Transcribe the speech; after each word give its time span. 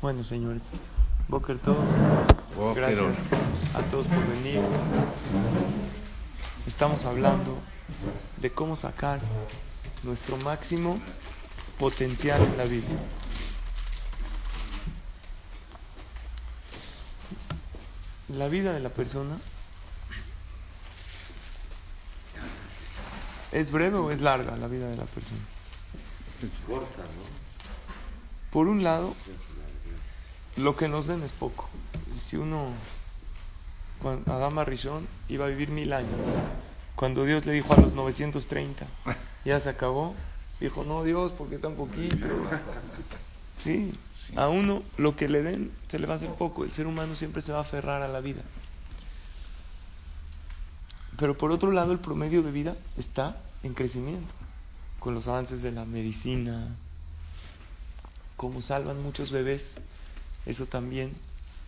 Bueno, 0.00 0.22
señores, 0.22 0.72
Boker 1.28 1.58
todo. 1.58 1.76
Gracias 2.74 3.28
a 3.74 3.82
todos 3.90 4.06
por 4.06 4.24
venir. 4.28 4.60
Estamos 6.66 7.04
hablando 7.04 7.58
de 8.36 8.50
cómo 8.50 8.76
sacar 8.76 9.20
nuestro 10.04 10.36
máximo 10.36 11.00
potencial 11.78 12.40
en 12.42 12.56
la 12.56 12.64
vida. 12.64 12.86
La 18.28 18.48
vida 18.48 18.72
de 18.72 18.80
la 18.80 18.90
persona 18.90 19.36
¿Es 23.50 23.70
breve 23.70 23.98
o 23.98 24.10
es 24.10 24.20
larga 24.20 24.56
la 24.56 24.68
vida 24.68 24.88
de 24.88 24.96
la 24.96 25.06
persona? 25.06 25.40
Corta, 26.66 27.02
¿no? 27.02 28.52
Por 28.52 28.68
un 28.68 28.84
lado, 28.84 29.14
lo 30.58 30.76
que 30.76 30.88
nos 30.88 31.06
den 31.06 31.22
es 31.22 31.32
poco. 31.32 31.68
Si 32.20 32.36
uno, 32.36 32.66
cuando 34.02 34.32
Adama 34.32 34.64
Rishon 34.64 35.06
iba 35.28 35.46
a 35.46 35.48
vivir 35.48 35.70
mil 35.70 35.92
años, 35.92 36.18
cuando 36.96 37.24
Dios 37.24 37.46
le 37.46 37.52
dijo 37.52 37.72
a 37.74 37.76
los 37.76 37.94
930, 37.94 38.86
ya 39.44 39.60
se 39.60 39.68
acabó, 39.68 40.14
dijo, 40.60 40.84
no 40.84 41.04
Dios, 41.04 41.30
¿por 41.32 41.48
qué 41.48 41.58
tan 41.58 41.74
poquito? 41.74 42.26
Sí, 43.62 43.94
a 44.36 44.48
uno 44.48 44.82
lo 44.96 45.16
que 45.16 45.28
le 45.28 45.42
den 45.42 45.72
se 45.88 45.98
le 45.98 46.06
va 46.06 46.14
a 46.14 46.16
hacer 46.16 46.30
poco. 46.30 46.64
El 46.64 46.72
ser 46.72 46.86
humano 46.86 47.14
siempre 47.14 47.42
se 47.42 47.52
va 47.52 47.58
a 47.58 47.62
aferrar 47.62 48.02
a 48.02 48.08
la 48.08 48.20
vida. 48.20 48.42
Pero 51.16 51.36
por 51.36 51.50
otro 51.50 51.72
lado, 51.72 51.92
el 51.92 51.98
promedio 51.98 52.42
de 52.42 52.52
vida 52.52 52.76
está 52.96 53.40
en 53.62 53.74
crecimiento, 53.74 54.32
con 55.00 55.14
los 55.14 55.26
avances 55.26 55.62
de 55.62 55.72
la 55.72 55.84
medicina, 55.84 56.76
como 58.36 58.62
salvan 58.62 59.02
muchos 59.02 59.32
bebés, 59.32 59.76
eso 60.48 60.66
también 60.66 61.12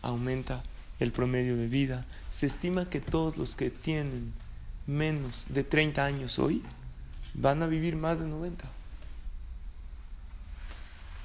aumenta 0.03 0.63
el 0.99 1.13
promedio 1.13 1.57
de 1.57 1.69
vida. 1.69 2.07
Se 2.31 2.47
estima 2.47 2.89
que 2.89 3.01
todos 3.01 3.37
los 3.37 3.55
que 3.55 3.71
tienen 3.71 4.33
menos 4.87 5.45
de 5.49 5.63
30 5.63 6.05
años 6.05 6.39
hoy 6.39 6.63
van 7.35 7.63
a 7.63 7.67
vivir 7.67 7.95
más 7.95 8.19
de 8.19 8.27
90 8.27 8.65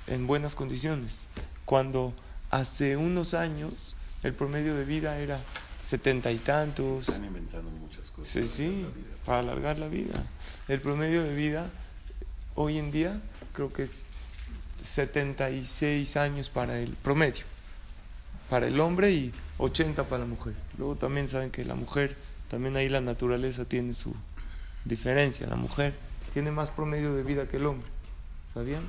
en 0.07 0.27
buenas 0.27 0.53
condiciones, 0.53 1.27
cuando 1.65 2.13
hace 2.51 2.95
unos 2.95 3.33
años 3.33 3.95
el 4.21 4.33
promedio 4.33 4.75
de 4.75 4.85
vida 4.85 5.17
era 5.17 5.39
setenta 5.81 6.31
y 6.31 6.37
tantos. 6.37 7.09
Están 7.09 7.25
inventando 7.25 7.71
muchas 7.71 8.09
cosas. 8.11 8.31
Sí, 8.31 8.47
sí, 8.47 8.85
para 9.25 9.39
alargar 9.39 9.79
la 9.79 9.87
vida. 9.87 10.13
El 10.67 10.79
promedio 10.81 11.23
de 11.23 11.33
vida 11.33 11.69
hoy 12.55 12.77
en 12.77 12.91
día 12.91 13.19
creo 13.53 13.71
que 13.73 13.83
es 13.83 14.04
76 14.85 16.17
años 16.17 16.49
para 16.49 16.79
el 16.79 16.91
promedio, 16.91 17.43
para 18.49 18.67
el 18.67 18.79
hombre 18.79 19.11
y 19.11 19.33
80 19.57 20.05
para 20.05 20.19
la 20.19 20.27
mujer. 20.27 20.53
Luego 20.77 20.95
también 20.95 21.27
saben 21.27 21.51
que 21.51 21.65
la 21.65 21.75
mujer, 21.75 22.15
también 22.49 22.77
ahí 22.77 22.89
la 22.89 23.01
naturaleza 23.01 23.65
tiene 23.65 23.93
su 23.93 24.15
diferencia. 24.85 25.47
La 25.47 25.55
mujer 25.55 25.93
tiene 26.33 26.51
más 26.51 26.71
promedio 26.71 27.13
de 27.13 27.23
vida 27.23 27.47
que 27.47 27.57
el 27.57 27.65
hombre. 27.65 27.87
¿Sabían? 28.53 28.83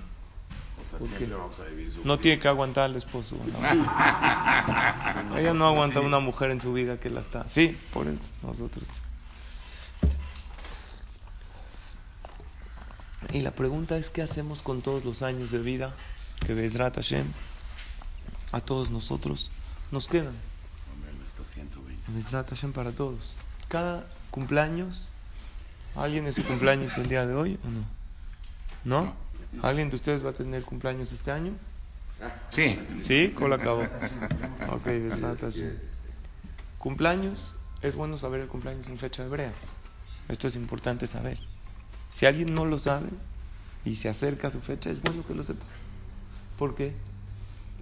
no 2.05 2.19
tiene 2.19 2.39
que 2.39 2.49
aguantar 2.49 2.85
al 2.85 2.97
esposo. 2.97 3.37
Ella 5.37 5.55
no 5.55 5.67
aguanta 5.67 6.01
una 6.01 6.21
mujer 6.21 6.51
en 6.51 6.61
su 6.61 6.73
vida 6.73 7.01
que 7.01 7.11
la 7.11 7.21
está. 7.21 7.49
Sí, 7.49 7.77
por 7.93 8.07
eso 8.07 8.31
nosotros. 8.43 8.87
Y 13.33 13.41
la 13.41 13.51
pregunta 13.51 13.97
es, 13.99 14.11
¿qué 14.11 14.23
hacemos 14.23 14.63
con 14.63 14.83
todos 14.83 15.05
los 15.05 15.23
años 15.23 15.51
de 15.51 15.59
vida 15.59 15.95
que 16.47 16.55
Bezrat 16.55 16.95
Hashem 16.95 17.27
a 18.53 18.61
todos 18.61 18.91
nosotros 18.91 19.51
nos 19.91 20.09
quedan? 20.09 20.35
Bezrat 22.09 22.49
Hashem 22.49 22.73
para 22.73 22.93
todos. 22.93 23.35
Cada 23.69 24.07
cumpleaños, 24.31 25.11
¿alguien 25.95 26.27
es 26.27 26.37
su 26.37 26.45
cumpleaños 26.45 26.97
el 26.99 27.09
día 27.09 27.27
de 27.27 27.35
hoy 27.35 27.59
o 27.65 27.69
no? 27.69 27.85
¿No? 28.85 29.15
¿Alguien 29.63 29.91
de 29.91 29.97
ustedes 29.97 30.25
va 30.25 30.31
a 30.31 30.35
tener 30.35 30.65
cumpleaños 30.65 31.13
este 31.13 31.33
año? 31.33 31.53
Sí. 32.51 32.79
¿Sí? 33.01 33.33
¿Cómo 33.35 33.55
acabó? 33.55 33.83
Ok, 34.71 34.85
Bezrat 34.85 35.41
Hashem. 35.41 35.77
Cumpleaños, 36.79 37.57
es 37.83 37.97
bueno 37.97 38.17
saber 38.19 38.41
el 38.43 38.49
cumpleaños 38.49 38.89
en 38.89 38.99
fecha 38.99 39.25
hebrea. 39.25 39.53
Esto 40.29 40.49
es 40.49 40.57
importante 40.57 41.07
saber. 41.07 41.39
Si 42.15 42.27
alguien 42.27 42.55
no 42.55 42.65
lo 42.65 42.79
sabe 42.79 43.09
y 43.85 43.95
se 43.97 44.09
acerca 44.09 44.49
a 44.49 44.51
su 44.51 44.61
fecha, 44.61 44.91
es 44.91 45.01
bueno 45.01 45.27
que 45.27 45.35
lo 45.35 45.43
sepa. 45.43 45.67
¿Por 46.59 46.75
qué? 46.75 46.93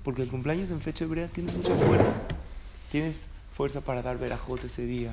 Porque 0.03 0.23
el 0.23 0.29
cumpleaños 0.29 0.71
en 0.71 0.81
fecha 0.81 1.05
hebrea 1.05 1.29
tiene 1.29 1.53
mucha 1.53 1.75
fuerza. 1.77 2.13
Tienes 2.91 3.27
fuerza 3.55 3.81
para 3.81 4.03
dar 4.03 4.19
verajot 4.19 4.63
ese 4.65 4.85
día. 4.85 5.13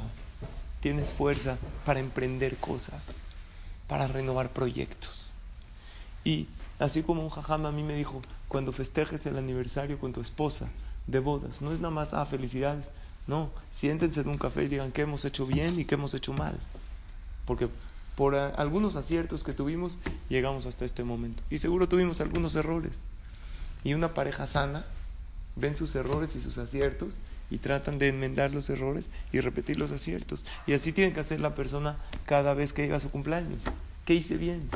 Tienes 0.81 1.13
fuerza 1.13 1.57
para 1.85 1.99
emprender 1.99 2.57
cosas, 2.57 3.19
para 3.87 4.07
renovar 4.07 4.49
proyectos. 4.49 5.31
Y 6.23 6.47
así 6.79 7.03
como 7.03 7.23
un 7.23 7.29
jajama 7.29 7.69
a 7.69 7.71
mí 7.71 7.83
me 7.83 7.95
dijo, 7.95 8.21
cuando 8.47 8.73
festejes 8.73 9.25
el 9.27 9.37
aniversario 9.37 9.99
con 9.99 10.11
tu 10.11 10.21
esposa 10.21 10.69
de 11.07 11.19
bodas, 11.19 11.61
no 11.61 11.71
es 11.71 11.79
nada 11.79 11.93
más, 11.93 12.13
ah, 12.13 12.25
felicidades. 12.25 12.89
No, 13.27 13.51
siéntense 13.71 14.21
en 14.21 14.29
un 14.29 14.37
café 14.37 14.63
y 14.63 14.67
digan 14.67 14.91
qué 14.91 15.03
hemos 15.03 15.23
hecho 15.25 15.45
bien 15.45 15.79
y 15.79 15.85
qué 15.85 15.95
hemos 15.95 16.13
hecho 16.13 16.33
mal. 16.33 16.59
Porque 17.45 17.69
por 18.15 18.35
algunos 18.35 18.95
aciertos 18.95 19.43
que 19.43 19.53
tuvimos, 19.53 19.97
llegamos 20.29 20.65
hasta 20.65 20.85
este 20.85 21.03
momento. 21.03 21.43
Y 21.49 21.57
seguro 21.57 21.87
tuvimos 21.87 22.21
algunos 22.21 22.55
errores. 22.55 22.99
Y 23.83 23.93
una 23.93 24.13
pareja 24.13 24.47
sana 24.47 24.85
ven 25.55 25.75
sus 25.75 25.95
errores 25.95 26.35
y 26.35 26.39
sus 26.39 26.57
aciertos 26.57 27.19
y 27.49 27.57
tratan 27.57 27.99
de 27.99 28.07
enmendar 28.07 28.53
los 28.53 28.69
errores 28.69 29.11
y 29.31 29.39
repetir 29.41 29.77
los 29.77 29.91
aciertos. 29.91 30.45
Y 30.67 30.73
así 30.73 30.93
tiene 30.93 31.13
que 31.13 31.19
hacer 31.19 31.41
la 31.41 31.55
persona 31.55 31.97
cada 32.25 32.53
vez 32.53 32.73
que 32.73 32.83
llega 32.83 32.97
a 32.97 33.01
su 33.01 33.11
cumpleaños. 33.11 33.63
¿Qué 34.05 34.13
hice 34.13 34.37
bien? 34.37 34.69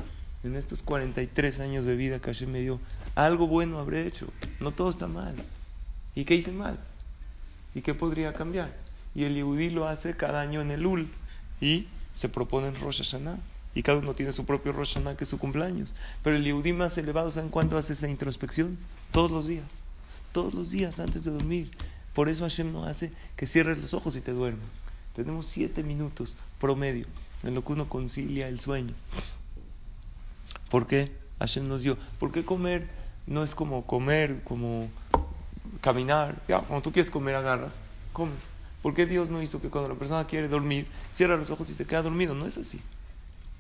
En 0.44 0.56
estos 0.56 0.82
43 0.82 1.60
años 1.62 1.86
de 1.86 1.96
vida 1.96 2.20
que 2.20 2.32
Hashem 2.32 2.52
me 2.52 2.60
dio, 2.60 2.80
algo 3.16 3.48
bueno 3.48 3.80
habré 3.80 4.06
hecho. 4.06 4.28
No 4.60 4.72
todo 4.72 4.90
está 4.90 5.08
mal. 5.08 5.36
¿Y 6.14 6.26
qué 6.26 6.36
hice 6.36 6.52
mal? 6.52 6.78
¿Y 7.74 7.82
qué 7.82 7.94
podría 7.94 8.34
cambiar? 8.34 8.74
Y 9.16 9.24
el 9.24 9.36
Yehudí 9.36 9.70
lo 9.70 9.88
hace 9.88 10.16
cada 10.16 10.42
año 10.42 10.62
en 10.62 10.72
el 10.72 10.86
UL. 10.86 11.08
Y 11.62 11.88
se 12.16 12.30
proponen 12.30 12.80
Rosh 12.80 13.04
Hashanah. 13.04 13.38
Y 13.76 13.84
cada 13.84 14.00
uno 14.00 14.14
tiene 14.16 14.32
su 14.32 14.46
propio 14.46 14.72
Rosh 14.72 14.94
Hashanah, 14.96 15.18
que 15.18 15.26
es 15.26 15.30
su 15.30 15.38
cumpleaños. 15.38 15.94
Pero 16.24 16.38
el 16.38 16.44
Yehudí 16.44 16.74
más 16.74 16.98
elevado, 16.98 17.30
¿saben 17.30 17.50
cuándo 17.50 17.78
hace 17.78 17.94
esa 17.94 18.08
introspección? 18.08 18.80
Todos 19.12 19.30
los 19.30 19.46
días. 19.46 19.66
Todos 20.32 20.54
los 20.54 20.72
días 20.72 21.00
antes 21.00 21.26
de 21.26 21.32
dormir. 21.32 21.72
Por 22.14 22.30
eso 22.30 22.44
Hashem 22.44 22.72
no 22.72 22.86
hace 22.86 23.12
que 23.36 23.46
cierres 23.46 23.78
los 23.80 23.94
ojos 23.94 24.16
y 24.16 24.22
te 24.22 24.32
duermas. 24.32 24.82
Tenemos 25.14 25.46
siete 25.46 25.84
minutos 25.84 26.36
promedio 26.60 27.06
en 27.44 27.54
lo 27.54 27.64
que 27.64 27.74
uno 27.74 27.90
concilia 27.90 28.48
el 28.48 28.62
sueño. 28.62 28.94
¿Por 30.70 30.88
qué? 30.88 31.12
Hashem 31.40 31.68
nos 31.68 31.84
dio. 31.84 31.98
¿Por 32.20 32.32
qué 32.32 32.46
comer 32.46 32.90
no 33.28 33.44
es 33.44 33.54
como 33.54 33.86
comer, 33.86 34.42
como 34.44 34.90
caminar? 35.82 36.42
Ya, 36.48 36.62
cuando 36.62 36.84
tú 36.84 36.94
quieres 36.94 37.12
comer, 37.12 37.36
agarras, 37.36 37.76
comes. 38.14 38.55
¿Por 38.86 38.94
qué 38.94 39.08
Dios 39.08 39.32
no 39.32 39.42
hizo 39.42 39.60
que 39.60 39.72
cuando 39.72 39.90
la 39.90 39.96
persona 39.96 40.28
quiere 40.28 40.48
dormir, 40.48 40.86
cierra 41.12 41.38
los 41.38 41.50
ojos 41.50 41.68
y 41.72 41.74
se 41.74 41.88
queda 41.88 42.04
dormido? 42.04 42.36
No 42.36 42.46
es 42.46 42.60
así. 42.60 42.80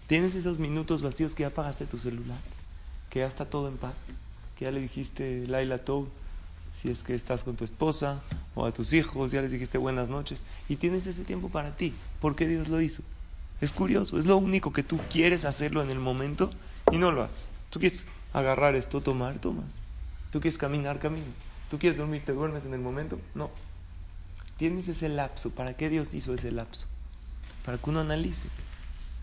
Tienes 0.05 0.35
esos 0.35 0.59
minutos 0.59 1.01
vacíos 1.01 1.33
que 1.33 1.41
ya 1.41 1.47
apagaste 1.47 1.87
tu 1.87 1.97
celular, 1.97 2.37
que 3.09 3.21
ya 3.21 3.25
está 3.25 3.49
todo 3.49 3.67
en 3.67 3.77
paz, 3.77 3.95
que 4.55 4.65
ya 4.65 4.71
le 4.71 4.79
dijiste 4.79 5.47
Laila 5.47 5.79
Tov, 5.79 6.09
si 6.71 6.91
es 6.91 7.01
que 7.01 7.15
estás 7.15 7.43
con 7.43 7.55
tu 7.55 7.63
esposa 7.63 8.21
o 8.53 8.67
a 8.67 8.71
tus 8.71 8.93
hijos, 8.93 9.31
ya 9.31 9.41
les 9.41 9.51
dijiste 9.51 9.79
buenas 9.79 10.09
noches, 10.09 10.43
y 10.69 10.75
tienes 10.75 11.07
ese 11.07 11.23
tiempo 11.23 11.49
para 11.49 11.75
ti. 11.75 11.95
¿Por 12.21 12.35
qué 12.35 12.47
Dios 12.47 12.67
lo 12.67 12.79
hizo? 12.79 13.01
Es 13.61 13.71
curioso, 13.71 14.19
es 14.19 14.27
lo 14.27 14.37
único 14.37 14.73
que 14.73 14.83
tú 14.83 14.99
quieres 15.09 15.43
hacerlo 15.45 15.81
en 15.81 15.89
el 15.89 15.97
momento 15.97 16.51
y 16.91 16.99
no 16.99 17.11
lo 17.11 17.23
haces. 17.23 17.47
Tú 17.71 17.79
quieres 17.79 18.05
agarrar 18.31 18.75
esto, 18.75 19.01
tomar, 19.01 19.39
tomas. 19.39 19.73
Tú 20.31 20.39
quieres 20.39 20.59
caminar, 20.59 20.99
caminas. 20.99 21.33
Tú 21.71 21.79
quieres 21.79 21.97
dormir, 21.97 22.21
te 22.23 22.31
duermes 22.31 22.67
en 22.67 22.75
el 22.75 22.79
momento. 22.79 23.19
No, 23.33 23.49
Tienes 24.57 24.87
ese 24.87 25.09
lapso. 25.09 25.51
¿Para 25.51 25.75
qué 25.75 25.89
Dios 25.89 26.13
hizo 26.13 26.33
ese 26.33 26.51
lapso? 26.51 26.87
Para 27.65 27.77
que 27.77 27.89
uno 27.89 27.99
analice 27.99 28.47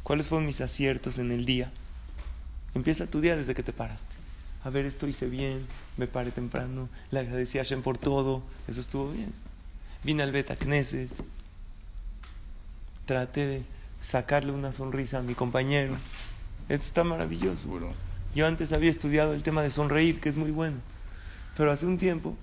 cuáles 0.02 0.26
fueron 0.26 0.46
mis 0.46 0.61
aciertos 0.61 1.19
en 1.19 1.31
el 1.31 1.44
día. 1.44 1.73
Empieza 2.75 3.06
tu 3.06 3.20
día 3.20 3.37
desde 3.37 3.55
que 3.55 3.62
te 3.62 3.73
paraste. 3.73 4.17
A 4.64 4.70
ver, 4.70 4.87
esto 4.87 5.06
hice 5.06 5.29
bien, 5.29 5.67
me 5.96 6.06
paré 6.06 6.31
temprano, 6.31 6.88
le 7.11 7.20
agradecí 7.20 7.58
a 7.58 7.62
Hashem 7.62 7.82
por 7.82 7.99
todo, 7.99 8.43
eso 8.69 8.81
estuvo 8.81 9.11
bien. 9.11 9.32
Vine 10.05 10.23
al 10.23 10.31
Beta 10.31 10.55
Knesset, 10.56 11.11
traté 13.05 13.46
de 13.46 13.64
sacarle 14.00 14.52
una 14.52 14.73
sonrisa 14.73 15.19
a 15.19 15.23
mi 15.23 15.35
compañero. 15.35 15.96
Esto 16.69 16.87
está 16.87 17.05
maravilloso. 17.05 17.69
Yo 18.35 18.46
antes 18.46 18.73
había 18.73 18.90
estudiado 18.90 19.35
el 19.35 19.43
tema 19.43 19.62
de 19.62 19.70
sonreír, 19.70 20.20
que 20.20 20.28
es 20.28 20.37
muy 20.37 20.52
bueno, 20.52 20.76
pero 21.56 21.73
hace 21.73 21.87
un 21.87 21.99
tiempo 21.99 22.37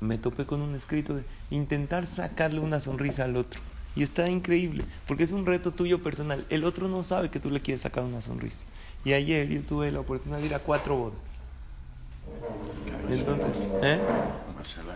me 0.00 0.18
topé 0.18 0.46
con 0.46 0.60
un 0.62 0.74
escrito 0.74 1.14
de 1.14 1.24
intentar 1.50 2.06
sacarle 2.06 2.60
una 2.60 2.80
sonrisa 2.80 3.24
al 3.24 3.36
otro. 3.36 3.60
Y 3.94 4.02
está 4.02 4.28
increíble, 4.28 4.84
porque 5.06 5.22
es 5.22 5.32
un 5.32 5.46
reto 5.46 5.72
tuyo 5.72 6.02
personal. 6.02 6.44
El 6.50 6.64
otro 6.64 6.86
no 6.88 7.02
sabe 7.02 7.30
que 7.30 7.40
tú 7.40 7.50
le 7.50 7.62
quieres 7.62 7.80
sacar 7.80 8.04
una 8.04 8.20
sonrisa. 8.20 8.64
Y 9.04 9.14
ayer 9.14 9.48
yo 9.48 9.62
tuve 9.62 9.90
la 9.90 10.00
oportunidad 10.00 10.40
de 10.40 10.46
ir 10.46 10.54
a 10.54 10.58
cuatro 10.58 10.96
bodas. 10.96 11.18
Entonces, 13.08 13.62
¿eh? 13.82 14.00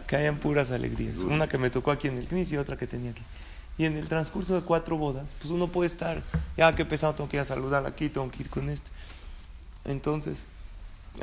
Que 0.07 0.17
hayan 0.17 0.37
puras 0.39 0.71
alegrías. 0.71 1.19
Una 1.21 1.49
que 1.49 1.59
me 1.59 1.71
tocó 1.71 1.93
aquí 1.93 2.09
en 2.09 2.19
el 2.19 2.27
CNIS 2.27 2.53
y 2.53 2.57
otra 2.57 2.77
que 2.77 2.87
tenía 2.87 3.13
aquí. 3.13 3.23
Y 3.79 3.87
en 3.87 3.97
el 3.97 4.09
transcurso 4.09 4.55
de 4.55 4.63
cuatro 4.63 4.99
bodas, 4.99 5.31
pues 5.39 5.51
uno 5.51 5.69
puede 5.69 5.87
estar, 5.87 6.23
ya 6.57 6.71
que 6.75 6.85
pesado, 6.85 7.15
tengo 7.15 7.31
que 7.31 7.37
ir 7.37 7.41
a 7.41 7.45
saludar 7.45 7.87
aquí, 7.87 8.11
tengo 8.11 8.31
que 8.31 8.43
ir 8.43 8.51
con 8.51 8.69
este. 8.69 8.91
Entonces, 9.87 10.47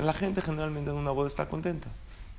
la 0.01 0.13
gente 0.13 0.41
generalmente 0.41 0.89
en 0.89 0.97
una 0.97 1.11
boda 1.11 1.27
está 1.27 1.47
contenta, 1.47 1.89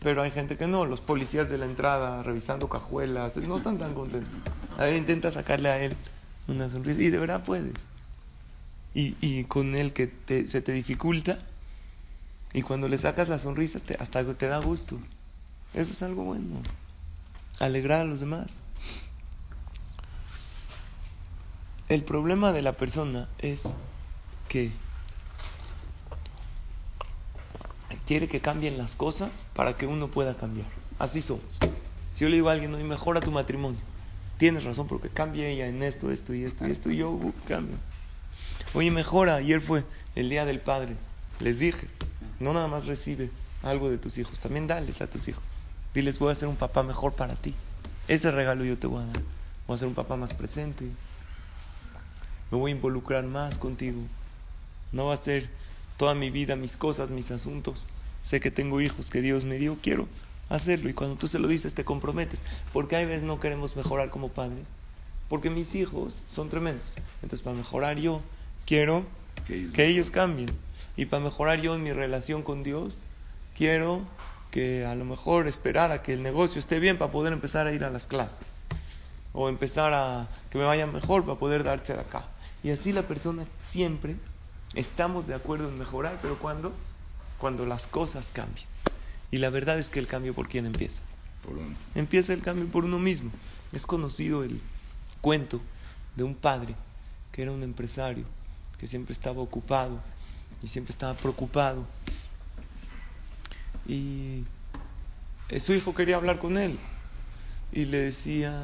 pero 0.02 0.22
hay 0.22 0.30
gente 0.30 0.56
que 0.56 0.66
no. 0.66 0.86
Los 0.86 1.00
policías 1.00 1.50
de 1.50 1.58
la 1.58 1.64
entrada 1.66 2.22
revisando 2.22 2.68
cajuelas 2.68 3.36
no 3.36 3.56
están 3.56 3.78
tan 3.78 3.94
contentos. 3.94 4.34
A 4.76 4.84
ver, 4.84 4.96
intenta 4.96 5.30
sacarle 5.30 5.68
a 5.68 5.82
él 5.82 5.96
una 6.46 6.68
sonrisa 6.68 7.02
y 7.02 7.10
de 7.10 7.18
verdad 7.18 7.42
puedes. 7.44 7.74
Y, 8.94 9.16
y 9.20 9.44
con 9.44 9.74
él 9.74 9.92
que 9.92 10.06
te- 10.06 10.48
se 10.48 10.60
te 10.62 10.72
dificulta, 10.72 11.38
y 12.52 12.62
cuando 12.62 12.88
le 12.88 12.96
sacas 12.98 13.28
la 13.28 13.38
sonrisa, 13.38 13.78
te- 13.80 13.96
hasta 14.00 14.24
te 14.34 14.46
da 14.48 14.58
gusto. 14.58 14.98
Eso 15.74 15.92
es 15.92 16.02
algo 16.02 16.24
bueno. 16.24 16.62
Alegrar 17.60 18.00
a 18.00 18.04
los 18.04 18.20
demás. 18.20 18.62
El 21.88 22.04
problema 22.04 22.52
de 22.52 22.62
la 22.62 22.72
persona 22.72 23.28
es 23.38 23.76
que 24.48 24.70
quiere 28.08 28.26
que 28.26 28.40
cambien 28.40 28.78
las 28.78 28.96
cosas 28.96 29.44
para 29.52 29.74
que 29.74 29.86
uno 29.86 30.08
pueda 30.08 30.34
cambiar. 30.34 30.66
Así 30.98 31.20
somos. 31.20 31.58
Si 32.14 32.24
yo 32.24 32.30
le 32.30 32.36
digo 32.36 32.48
a 32.48 32.52
alguien, 32.52 32.74
oye, 32.74 32.82
mejora 32.82 33.20
tu 33.20 33.30
matrimonio. 33.30 33.78
Tienes 34.38 34.64
razón, 34.64 34.88
porque 34.88 35.10
cambie 35.10 35.50
ella 35.50 35.68
en 35.68 35.82
esto, 35.82 36.10
esto 36.10 36.32
y 36.32 36.44
esto 36.44 36.66
y 36.66 36.70
esto, 36.70 36.90
y 36.90 36.96
yo 36.96 37.10
uh, 37.10 37.34
cambio. 37.46 37.76
Oye, 38.72 38.90
mejora. 38.90 39.34
Ayer 39.34 39.60
fue 39.60 39.84
el 40.14 40.30
día 40.30 40.46
del 40.46 40.58
padre. 40.58 40.96
Les 41.38 41.58
dije, 41.58 41.86
no 42.40 42.54
nada 42.54 42.66
más 42.66 42.86
recibe 42.86 43.30
algo 43.62 43.90
de 43.90 43.98
tus 43.98 44.16
hijos, 44.16 44.40
también 44.40 44.66
dales 44.66 45.02
a 45.02 45.10
tus 45.10 45.28
hijos. 45.28 45.44
Diles, 45.92 46.18
voy 46.18 46.32
a 46.32 46.34
ser 46.34 46.48
un 46.48 46.56
papá 46.56 46.82
mejor 46.82 47.12
para 47.12 47.34
ti. 47.34 47.54
Ese 48.08 48.30
regalo 48.30 48.64
yo 48.64 48.78
te 48.78 48.86
voy 48.86 49.02
a 49.02 49.06
dar. 49.06 49.22
Voy 49.66 49.74
a 49.74 49.78
ser 49.78 49.88
un 49.88 49.94
papá 49.94 50.16
más 50.16 50.32
presente. 50.32 50.86
Me 52.50 52.56
voy 52.56 52.72
a 52.72 52.74
involucrar 52.74 53.24
más 53.24 53.58
contigo. 53.58 54.00
No 54.92 55.04
va 55.04 55.12
a 55.12 55.18
ser 55.18 55.50
toda 55.98 56.14
mi 56.14 56.30
vida, 56.30 56.56
mis 56.56 56.78
cosas, 56.78 57.10
mis 57.10 57.30
asuntos. 57.30 57.86
Sé 58.28 58.40
que 58.40 58.50
tengo 58.50 58.82
hijos 58.82 59.08
que 59.10 59.22
Dios 59.22 59.46
me 59.46 59.56
dio, 59.56 59.78
quiero 59.82 60.06
hacerlo. 60.50 60.90
Y 60.90 60.92
cuando 60.92 61.16
tú 61.16 61.28
se 61.28 61.38
lo 61.38 61.48
dices, 61.48 61.72
te 61.72 61.82
comprometes. 61.86 62.42
Porque 62.74 62.94
hay 62.96 63.06
veces 63.06 63.22
no 63.22 63.40
queremos 63.40 63.74
mejorar 63.74 64.10
como 64.10 64.28
padres. 64.28 64.66
Porque 65.30 65.48
mis 65.48 65.74
hijos 65.74 66.24
son 66.26 66.50
tremendos. 66.50 66.96
Entonces, 67.22 67.40
para 67.40 67.56
mejorar 67.56 67.96
yo, 67.96 68.20
quiero 68.66 69.06
Que 69.46 69.54
ellos- 69.54 69.72
que 69.72 69.86
ellos 69.86 70.10
cambien. 70.10 70.50
Y 70.94 71.06
para 71.06 71.24
mejorar 71.24 71.62
yo 71.62 71.74
en 71.74 71.82
mi 71.82 71.90
relación 71.90 72.42
con 72.42 72.62
Dios, 72.62 72.98
quiero 73.56 74.02
que 74.50 74.84
a 74.84 74.94
lo 74.94 75.06
mejor 75.06 75.48
esperar 75.48 75.90
a 75.90 76.02
que 76.02 76.12
el 76.12 76.22
negocio 76.22 76.58
esté 76.58 76.80
bien 76.80 76.98
para 76.98 77.10
poder 77.10 77.32
empezar 77.32 77.66
a 77.66 77.72
ir 77.72 77.82
a 77.82 77.88
las 77.88 78.06
clases. 78.06 78.62
O 79.32 79.48
empezar 79.48 79.94
a 79.94 80.28
que 80.50 80.58
me 80.58 80.64
vaya 80.64 80.86
mejor 80.86 81.24
para 81.24 81.38
poder 81.38 81.64
darse 81.64 81.94
de 81.94 82.00
acá. 82.00 82.26
Y 82.62 82.72
así 82.72 82.92
la 82.92 83.04
persona 83.04 83.46
siempre 83.62 84.16
estamos 84.74 85.26
de 85.26 85.34
acuerdo 85.34 85.70
en 85.70 85.78
mejorar, 85.78 86.18
pero 86.20 86.38
cuando 86.38 86.74
cuando 87.38 87.64
las 87.66 87.86
cosas 87.86 88.30
cambian. 88.32 88.66
Y 89.30 89.38
la 89.38 89.50
verdad 89.50 89.78
es 89.78 89.90
que 89.90 89.98
el 89.98 90.06
cambio 90.06 90.34
por 90.34 90.48
quién 90.48 90.66
empieza. 90.66 91.02
Por 91.44 91.56
un- 91.56 91.76
Empieza 91.94 92.32
el 92.32 92.42
cambio 92.42 92.66
por 92.66 92.84
uno 92.84 92.98
mismo. 92.98 93.30
Es 93.72 93.86
conocido 93.86 94.42
el 94.44 94.60
cuento 95.20 95.60
de 96.16 96.24
un 96.24 96.34
padre 96.34 96.74
que 97.32 97.42
era 97.42 97.52
un 97.52 97.62
empresario, 97.62 98.24
que 98.78 98.86
siempre 98.86 99.12
estaba 99.12 99.40
ocupado 99.42 100.00
y 100.62 100.66
siempre 100.68 100.92
estaba 100.92 101.14
preocupado. 101.14 101.86
Y 103.86 104.44
eh, 105.48 105.60
su 105.60 105.72
hijo 105.74 105.94
quería 105.94 106.16
hablar 106.16 106.38
con 106.38 106.56
él 106.58 106.78
y 107.72 107.84
le 107.84 107.98
decía, 107.98 108.60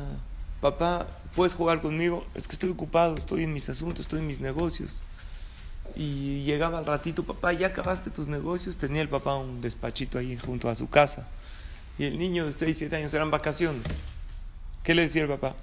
papá, 0.61 1.07
¿puedes 1.35 1.55
jugar 1.55 1.81
conmigo? 1.81 2.27
Es 2.35 2.47
que 2.49 2.55
estoy 2.55 2.71
ocupado, 2.71 3.17
estoy 3.17 3.45
en 3.45 3.53
mis 3.53 3.69
asuntos, 3.69 4.01
estoy 4.01 4.21
en 4.21 4.27
mis 4.27 4.41
negocios. 4.41 5.03
Y 5.97 6.43
llegaba 6.45 6.79
al 6.79 6.87
ratito, 6.87 7.23
papá, 7.23 7.53
ya 7.53 7.69
acabaste 7.69 8.11
tus 8.11 8.27
negocios. 8.27 8.77
Tenía 8.77 9.03
el 9.03 9.09
papá 9.09 9.37
un 9.37 9.61
despachito 9.61 10.19
ahí 10.19 10.37
junto 10.37 10.69
a 10.69 10.75
su 10.75 10.89
casa. 10.89 11.29
Y 11.99 12.05
el 12.05 12.19
niño 12.19 12.47
de 12.47 12.53
6, 12.53 12.77
7 12.77 12.97
años 12.97 13.15
eran 13.15 13.31
vacaciones. 13.31 13.87
¿Qué 14.83 14.95
le 14.95 15.03
decía 15.03 15.23
el 15.23 15.29
papá? 15.29 15.55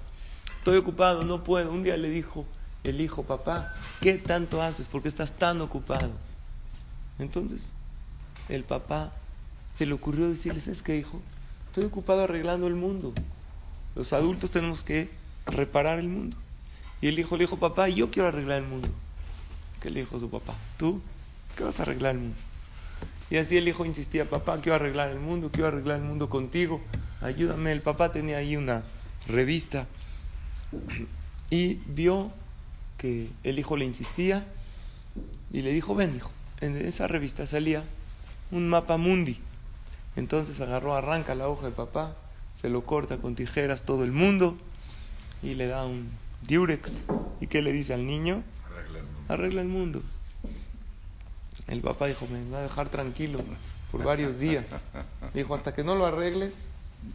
Estoy 0.58 0.78
ocupado, 0.78 1.22
no 1.22 1.44
puedo. 1.44 1.70
Un 1.70 1.82
día 1.82 1.96
le 1.96 2.08
dijo 2.08 2.46
el 2.84 3.00
hijo, 3.00 3.22
papá, 3.22 3.74
¿qué 4.00 4.18
tanto 4.18 4.62
haces? 4.62 4.88
¿Por 4.88 5.02
qué 5.02 5.08
estás 5.08 5.32
tan 5.32 5.60
ocupado? 5.60 6.10
Entonces, 7.18 7.72
el 8.48 8.64
papá 8.64 9.12
se 9.74 9.86
le 9.86 9.92
ocurrió 9.92 10.28
decirle, 10.28 10.60
¿sabes 10.60 10.82
qué, 10.82 10.96
hijo? 10.96 11.20
Estoy 11.66 11.84
ocupado 11.84 12.24
arreglando 12.24 12.66
el 12.66 12.74
mundo. 12.74 13.12
Los 13.94 14.12
adultos 14.12 14.50
tenemos 14.50 14.82
que 14.82 15.10
reparar 15.46 15.98
el 15.98 16.08
mundo. 16.08 16.36
Y 17.00 17.08
el 17.08 17.18
hijo 17.18 17.36
le 17.36 17.44
dijo, 17.44 17.58
papá, 17.58 17.88
yo 17.88 18.10
quiero 18.10 18.28
arreglar 18.28 18.58
el 18.58 18.68
mundo. 18.68 18.88
¿Qué 19.82 19.90
le 19.90 20.00
dijo 20.00 20.16
su 20.18 20.30
papá? 20.30 20.54
¿Tú? 20.78 21.00
¿Qué 21.56 21.64
vas 21.64 21.80
a 21.80 21.82
arreglar 21.82 22.12
el 22.12 22.20
mundo? 22.20 22.36
Y 23.30 23.36
así 23.38 23.56
el 23.56 23.66
hijo 23.66 23.84
insistía, 23.84 24.24
papá, 24.30 24.60
quiero 24.60 24.76
arreglar 24.76 25.10
el 25.10 25.18
mundo, 25.18 25.50
quiero 25.50 25.68
arreglar 25.68 25.96
el 25.96 26.04
mundo 26.04 26.28
contigo, 26.28 26.80
ayúdame. 27.20 27.72
El 27.72 27.82
papá 27.82 28.12
tenía 28.12 28.36
ahí 28.36 28.56
una 28.56 28.84
revista 29.26 29.88
y 31.50 31.80
vio 31.86 32.30
que 32.96 33.28
el 33.42 33.58
hijo 33.58 33.76
le 33.76 33.84
insistía 33.84 34.46
y 35.52 35.62
le 35.62 35.72
dijo, 35.72 35.96
ven 35.96 36.14
hijo, 36.14 36.30
en 36.60 36.76
esa 36.76 37.08
revista 37.08 37.44
salía 37.46 37.82
un 38.52 38.68
mapa 38.68 38.96
mundi. 38.98 39.40
Entonces 40.14 40.60
agarró, 40.60 40.94
arranca 40.94 41.34
la 41.34 41.48
hoja 41.48 41.64
del 41.64 41.74
papá, 41.74 42.14
se 42.54 42.68
lo 42.68 42.84
corta 42.84 43.18
con 43.18 43.34
tijeras 43.34 43.82
todo 43.82 44.04
el 44.04 44.12
mundo 44.12 44.56
y 45.42 45.54
le 45.54 45.66
da 45.66 45.84
un 45.84 46.08
diurex. 46.46 47.02
¿Y 47.40 47.48
qué 47.48 47.62
le 47.62 47.72
dice 47.72 47.94
al 47.94 48.06
niño? 48.06 48.44
Arregla 49.32 49.62
el 49.62 49.68
mundo. 49.68 50.02
El 51.66 51.80
papá 51.80 52.06
dijo, 52.06 52.26
me 52.26 52.50
va 52.50 52.58
a 52.58 52.62
dejar 52.62 52.90
tranquilo 52.90 53.38
por 53.90 54.04
varios 54.04 54.38
días. 54.38 54.66
Dijo, 55.34 55.54
hasta 55.54 55.74
que 55.74 55.82
no 55.82 55.94
lo 55.94 56.04
arregles, 56.04 56.68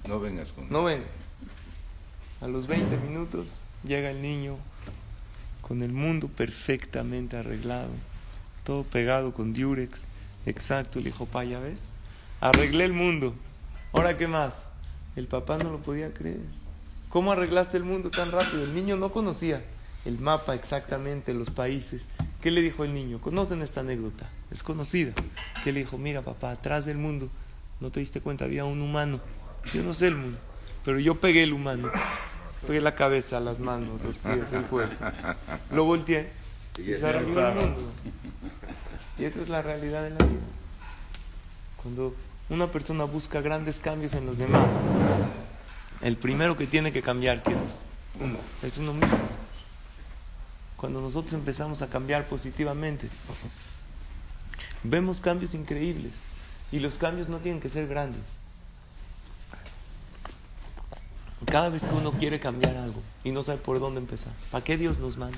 No 0.07 0.19
vengas 0.19 0.51
con. 0.51 0.67
no 0.67 0.83
ven. 0.83 1.03
A 2.41 2.47
los 2.47 2.65
20 2.65 2.97
minutos 2.97 3.65
llega 3.83 4.09
el 4.09 4.23
niño 4.23 4.57
con 5.61 5.83
el 5.83 5.91
mundo 5.91 6.27
perfectamente 6.27 7.37
arreglado, 7.37 7.91
todo 8.63 8.83
pegado 8.83 9.31
con 9.31 9.53
diurex, 9.53 10.07
exacto. 10.47 10.97
Le 10.97 11.05
dijo, 11.05 11.27
pa, 11.27 11.43
ya 11.43 11.59
ves, 11.59 11.93
arreglé 12.41 12.85
el 12.85 12.93
mundo. 12.93 13.35
Ahora, 13.93 14.17
¿qué 14.17 14.27
más? 14.27 14.65
El 15.15 15.27
papá 15.27 15.59
no 15.59 15.69
lo 15.69 15.77
podía 15.79 16.11
creer. 16.11 16.39
¿Cómo 17.09 17.31
arreglaste 17.31 17.77
el 17.77 17.83
mundo 17.83 18.09
tan 18.09 18.31
rápido? 18.31 18.63
El 18.63 18.73
niño 18.73 18.97
no 18.97 19.11
conocía 19.11 19.61
el 20.07 20.19
mapa 20.19 20.55
exactamente, 20.55 21.33
los 21.33 21.49
países. 21.49 22.07
¿Qué 22.41 22.49
le 22.49 22.61
dijo 22.61 22.85
el 22.85 22.93
niño? 22.93 23.19
¿Conocen 23.19 23.61
esta 23.61 23.81
anécdota? 23.81 24.29
Es 24.49 24.63
conocida. 24.63 25.11
¿Qué 25.65 25.73
le 25.73 25.81
dijo? 25.81 25.97
Mira, 25.97 26.21
papá, 26.21 26.51
atrás 26.51 26.85
del 26.85 26.97
mundo, 26.97 27.29
¿no 27.81 27.91
te 27.91 27.99
diste 27.99 28.21
cuenta? 28.21 28.45
Había 28.45 28.63
un 28.63 28.81
humano. 28.81 29.19
Yo 29.73 29.83
no 29.83 29.91
sé 29.91 30.07
el 30.07 30.15
mundo, 30.15 30.39
pero 30.85 30.97
yo 30.99 31.15
pegué 31.19 31.43
el 31.43 31.51
humano. 31.51 31.89
Pegué 32.65 32.79
la 32.79 32.95
cabeza, 32.95 33.41
las 33.41 33.59
manos, 33.59 34.01
los 34.01 34.17
pies, 34.17 34.53
el 34.53 34.65
cuerpo. 34.67 34.95
Lo 35.71 35.83
volteé 35.83 36.31
y 36.77 36.93
se 36.93 37.05
arregló 37.05 37.45
el 37.45 37.55
mundo. 37.55 37.91
Y 39.19 39.25
esa 39.25 39.41
es 39.41 39.49
la 39.49 39.61
realidad 39.61 40.03
de 40.03 40.11
la 40.11 40.25
vida. 40.25 40.39
Cuando 41.83 42.15
una 42.49 42.67
persona 42.67 43.03
busca 43.03 43.41
grandes 43.41 43.79
cambios 43.79 44.13
en 44.13 44.25
los 44.25 44.37
demás, 44.37 44.81
el 46.01 46.15
primero 46.15 46.55
que 46.55 46.65
tiene 46.65 46.93
que 46.93 47.01
cambiar, 47.01 47.43
¿quién 47.43 47.57
es? 47.59 47.79
Uno. 48.21 48.37
Es 48.63 48.77
uno 48.77 48.93
mismo. 48.93 49.19
Cuando 50.77 51.01
nosotros 51.01 51.33
empezamos 51.33 51.81
a 51.81 51.89
cambiar 51.89 52.27
positivamente, 52.27 53.09
vemos 54.83 55.19
cambios 55.19 55.53
increíbles. 55.53 56.13
Y 56.71 56.79
los 56.79 56.97
cambios 56.97 57.29
no 57.29 57.39
tienen 57.39 57.61
que 57.61 57.69
ser 57.69 57.87
grandes. 57.87 58.21
Cada 61.45 61.69
vez 61.69 61.85
que 61.85 61.93
uno 61.93 62.11
quiere 62.13 62.39
cambiar 62.39 62.75
algo 62.77 63.01
y 63.23 63.31
no 63.31 63.41
sabe 63.41 63.57
por 63.57 63.79
dónde 63.79 63.99
empezar, 64.01 64.33
¿para 64.51 64.63
qué 64.63 64.77
Dios 64.77 64.99
nos 64.99 65.17
manda? 65.17 65.37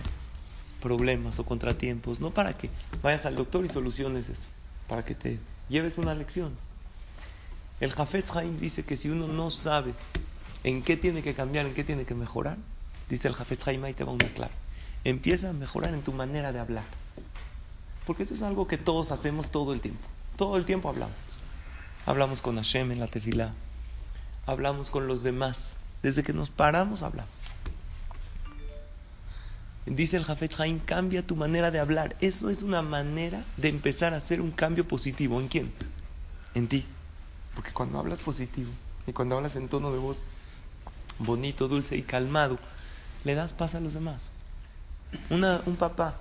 Problemas 0.81 1.39
o 1.39 1.46
contratiempos, 1.46 2.19
no 2.19 2.31
para 2.31 2.58
que 2.58 2.69
vayas 3.03 3.25
al 3.25 3.36
doctor 3.36 3.63
y 3.65 3.69
soluciones 3.69 4.27
eso, 4.29 4.50
para 4.88 5.05
que 5.05 5.13
te 5.13 5.39
lleves 5.67 5.98
una 5.98 6.15
lección. 6.15 6.51
El 7.79 7.91
Jafetz 7.91 8.36
Haim 8.36 8.60
dice 8.60 8.84
que 8.84 8.96
si 8.96 9.10
uno 9.10 9.27
no 9.27 9.51
sabe 9.51 9.93
en 10.63 10.81
qué 10.81 10.98
tiene 10.98 11.22
que 11.22 11.34
cambiar, 11.34 11.65
en 11.65 11.74
qué 11.74 11.84
tiene 11.84 12.05
que 12.05 12.15
mejorar, 12.15 12.58
dice 13.08 13.27
el 13.27 13.36
Jafetz 13.36 13.67
Haim, 13.67 13.84
ahí 13.84 13.93
te 13.93 14.03
va 14.03 14.12
una 14.12 14.27
clave. 14.29 14.53
Empieza 15.03 15.50
a 15.50 15.53
mejorar 15.53 15.94
en 15.94 16.01
tu 16.01 16.12
manera 16.12 16.51
de 16.51 16.60
hablar. 16.60 16.84
Porque 18.06 18.24
eso 18.24 18.34
es 18.34 18.41
algo 18.41 18.68
que 18.68 18.77
todos 18.77 19.12
hacemos 19.12 19.50
todo 19.50 19.74
el 19.74 19.82
tiempo. 19.82 20.08
Todo 20.36 20.58
el 20.58 20.65
tiempo 20.65 20.89
hablamos. 20.89 21.15
Hablamos 22.06 22.41
con 22.41 22.56
Hashem 22.56 22.91
en 22.91 23.00
la 23.00 23.08
tefilá. 23.08 23.53
Hablamos 24.46 24.89
con 24.89 25.08
los 25.08 25.24
demás. 25.24 25.75
Desde 26.01 26.24
que 26.24 26.34
nos 26.34 26.50
paramos 26.50 27.03
hablamos. 27.03 27.32
Dice 29.86 30.18
el 30.18 30.24
Jafet 30.24 30.60
Haim, 30.60 30.79
cambia 30.79 31.25
tu 31.25 31.36
manera 31.36 31.72
de 31.72 31.79
hablar. 31.79 32.15
Eso 32.22 32.50
es 32.50 32.63
una 32.63 32.82
manera 32.82 33.44
de 33.58 33.70
empezar 33.70 34.13
a 34.13 34.18
hacer 34.18 34.41
un 34.41 34.51
cambio 34.51 34.88
positivo. 34.88 35.39
¿En 35.39 35.48
quién? 35.48 35.72
En 36.53 36.68
ti. 36.68 36.86
Porque 37.56 37.72
cuando 37.72 38.00
hablas 38.00 38.20
positivo 38.20 38.70
y 39.08 39.13
cuando 39.13 39.36
hablas 39.36 39.56
en 39.56 39.68
tono 39.68 39.91
de 39.91 40.00
voz 40.00 40.25
bonito, 41.18 41.68
dulce 41.68 41.98
y 41.98 42.03
calmado, 42.03 42.58
le 43.24 43.36
das 43.36 43.53
paz 43.53 43.75
a 43.75 43.79
los 43.79 43.94
demás. 43.94 44.29
Un 45.30 45.75
papá 45.78 46.16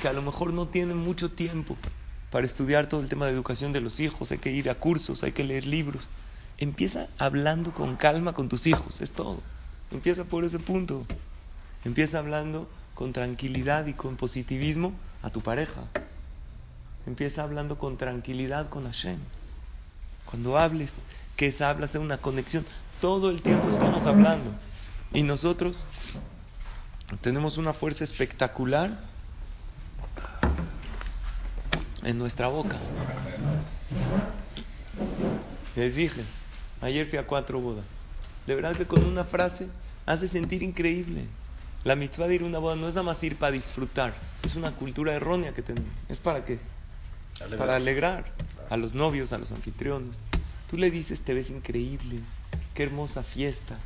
que 0.00 0.08
a 0.08 0.12
lo 0.12 0.22
mejor 0.22 0.52
no 0.52 0.66
tiene 0.66 0.94
mucho 0.94 1.30
tiempo 1.30 1.76
para 2.30 2.46
estudiar 2.46 2.88
todo 2.88 3.00
el 3.00 3.08
tema 3.08 3.26
de 3.26 3.32
educación 3.32 3.72
de 3.72 3.80
los 3.80 3.98
hijos, 4.00 4.30
hay 4.30 4.38
que 4.38 4.52
ir 4.52 4.70
a 4.70 4.76
cursos, 4.76 5.22
hay 5.24 5.32
que 5.32 5.44
leer 5.44 5.66
libros. 5.66 6.08
Empieza 6.58 7.08
hablando 7.18 7.72
con 7.72 7.96
calma 7.96 8.32
con 8.32 8.48
tus 8.48 8.66
hijos, 8.66 9.00
es 9.00 9.10
todo. 9.10 9.40
Empieza 9.90 10.24
por 10.24 10.44
ese 10.44 10.58
punto. 10.58 11.04
Empieza 11.84 12.18
hablando 12.18 12.68
con 12.94 13.12
tranquilidad 13.12 13.86
y 13.86 13.94
con 13.94 14.16
positivismo 14.16 14.92
a 15.22 15.30
tu 15.30 15.40
pareja. 15.40 15.82
Empieza 17.06 17.42
hablando 17.42 17.78
con 17.78 17.96
tranquilidad 17.96 18.68
con 18.68 18.84
Hashem. 18.84 19.18
Cuando 20.26 20.58
hables, 20.58 20.98
que 21.36 21.48
esa 21.48 21.70
habla 21.70 21.88
sea 21.88 22.00
una 22.00 22.18
conexión. 22.18 22.64
Todo 23.00 23.30
el 23.30 23.42
tiempo 23.42 23.68
estamos 23.70 24.06
hablando. 24.06 24.50
Y 25.12 25.22
nosotros 25.22 25.84
tenemos 27.18 27.58
una 27.58 27.72
fuerza 27.72 28.04
espectacular 28.04 28.96
en 32.02 32.18
nuestra 32.18 32.48
boca. 32.48 32.76
Les 35.76 35.96
dije, 35.96 36.22
ayer 36.80 37.06
fui 37.06 37.18
a 37.18 37.26
cuatro 37.26 37.60
bodas. 37.60 37.84
De 38.46 38.54
verdad 38.54 38.76
que 38.76 38.86
con 38.86 39.04
una 39.04 39.24
frase 39.24 39.68
hace 40.06 40.28
sentir 40.28 40.62
increíble. 40.62 41.26
La 41.84 41.96
mitzvah 41.96 42.26
de 42.26 42.34
ir 42.34 42.42
a 42.42 42.46
una 42.46 42.58
boda 42.58 42.76
no 42.76 42.88
es 42.88 42.94
nada 42.94 43.04
más 43.04 43.22
ir 43.24 43.36
para 43.36 43.52
disfrutar, 43.52 44.12
es 44.42 44.54
una 44.54 44.72
cultura 44.72 45.14
errónea 45.14 45.54
que 45.54 45.62
tenemos. 45.62 45.90
¿Es 46.08 46.20
para 46.20 46.44
qué? 46.44 46.58
Para 47.56 47.76
alegrar 47.76 48.26
a 48.68 48.76
los 48.76 48.94
novios, 48.94 49.32
a 49.32 49.38
los 49.38 49.50
anfitriones. 49.52 50.20
Tú 50.68 50.76
le 50.76 50.90
dices, 50.90 51.22
te 51.22 51.32
ves 51.32 51.48
increíble, 51.48 52.20
qué 52.74 52.82
hermosa 52.82 53.22
fiesta, 53.22 53.78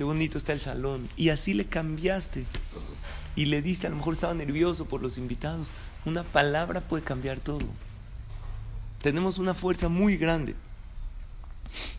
qué 0.00 0.04
bonito 0.04 0.38
está 0.38 0.54
el 0.54 0.60
salón. 0.60 1.10
Y 1.18 1.28
así 1.28 1.52
le 1.52 1.66
cambiaste. 1.66 2.46
Y 3.36 3.44
le 3.44 3.60
diste, 3.60 3.86
a 3.86 3.90
lo 3.90 3.96
mejor 3.96 4.14
estaba 4.14 4.32
nervioso 4.32 4.86
por 4.86 5.02
los 5.02 5.18
invitados. 5.18 5.72
Una 6.06 6.22
palabra 6.22 6.80
puede 6.80 7.04
cambiar 7.04 7.38
todo. 7.38 7.66
Tenemos 9.02 9.36
una 9.36 9.52
fuerza 9.52 9.90
muy 9.90 10.16
grande. 10.16 10.54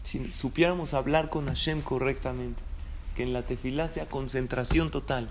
Si 0.03 0.31
supiéramos 0.31 0.95
hablar 0.95 1.29
con 1.29 1.45
Hashem 1.45 1.83
correctamente, 1.83 2.63
que 3.15 3.21
en 3.21 3.33
la 3.33 3.43
tefilá 3.43 3.87
sea 3.87 4.09
concentración 4.09 4.89
total, 4.89 5.29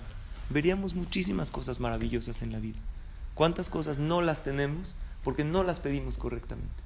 veríamos 0.48 0.94
muchísimas 0.94 1.50
cosas 1.50 1.80
maravillosas 1.80 2.40
en 2.40 2.52
la 2.52 2.60
vida. 2.60 2.78
¿Cuántas 3.34 3.68
cosas 3.68 3.98
no 3.98 4.22
las 4.22 4.44
tenemos 4.44 4.94
porque 5.24 5.42
no 5.42 5.64
las 5.64 5.80
pedimos 5.80 6.18
correctamente? 6.18 6.84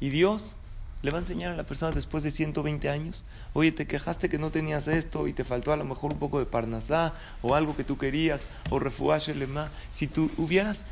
Y 0.00 0.08
Dios 0.08 0.56
le 1.02 1.10
va 1.10 1.18
a 1.18 1.20
enseñar 1.20 1.52
a 1.52 1.56
la 1.56 1.64
persona 1.64 1.92
después 1.92 2.22
de 2.22 2.30
120 2.30 2.88
años, 2.88 3.24
oye, 3.54 3.72
te 3.72 3.86
quejaste 3.86 4.28
que 4.28 4.38
no 4.38 4.50
tenías 4.50 4.86
esto 4.86 5.26
y 5.26 5.32
te 5.32 5.44
faltó 5.44 5.72
a 5.72 5.76
lo 5.76 5.84
mejor 5.84 6.12
un 6.12 6.18
poco 6.18 6.38
de 6.38 6.46
parnasá 6.46 7.12
o 7.42 7.56
algo 7.56 7.76
que 7.76 7.84
tú 7.84 7.98
querías 7.98 8.46
o 8.70 8.78
lema. 8.78 9.70
Si 9.90 10.06
tú 10.06 10.30
hubieras 10.38 10.84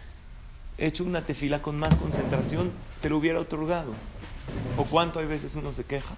hecho 0.79 1.05
una 1.05 1.25
tefila 1.25 1.63
con 1.63 1.79
más 1.79 1.95
concentración, 1.95 2.73
te 3.01 3.09
lo 3.09 3.19
hubiera 3.19 3.39
otorgado. 3.39 3.93
¿O 4.77 4.85
cuánto 4.85 5.21
hay 5.21 5.27
veces 5.27 5.55
uno 5.55 5.73
se 5.73 5.85
queja? 5.85 6.17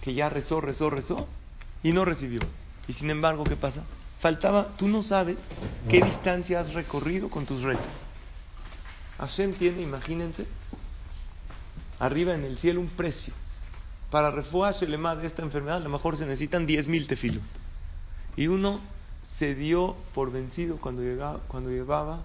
Que 0.00 0.14
ya 0.14 0.30
rezó, 0.30 0.62
rezó, 0.62 0.88
rezó 0.88 1.28
y 1.82 1.92
no 1.92 2.06
recibió. 2.06 2.40
Y 2.88 2.94
sin 2.94 3.10
embargo, 3.10 3.44
¿qué 3.44 3.56
pasa? 3.56 3.82
Faltaba, 4.18 4.68
tú 4.78 4.88
no 4.88 5.02
sabes 5.02 5.38
qué 5.90 6.02
distancia 6.02 6.60
has 6.60 6.72
recorrido 6.72 7.28
con 7.28 7.44
tus 7.44 7.62
rezos. 7.62 7.98
Hashem 9.18 9.52
tiene, 9.52 9.82
imagínense, 9.82 10.46
arriba 11.98 12.34
en 12.34 12.44
el 12.44 12.58
cielo 12.58 12.80
un 12.80 12.88
precio. 12.88 13.32
Para 14.10 14.30
refugiarse 14.30 14.86
de 14.86 15.26
esta 15.26 15.42
enfermedad, 15.42 15.78
a 15.78 15.80
lo 15.80 15.90
mejor 15.90 16.16
se 16.16 16.26
necesitan 16.26 16.68
10.000 16.68 17.06
tefilot. 17.06 17.42
Y 18.36 18.48
uno 18.48 18.80
se 19.22 19.54
dio 19.54 19.96
por 20.14 20.30
vencido 20.30 20.76
cuando, 20.76 21.02
llegaba, 21.02 21.40
cuando 21.48 21.70
llevaba 21.70 22.20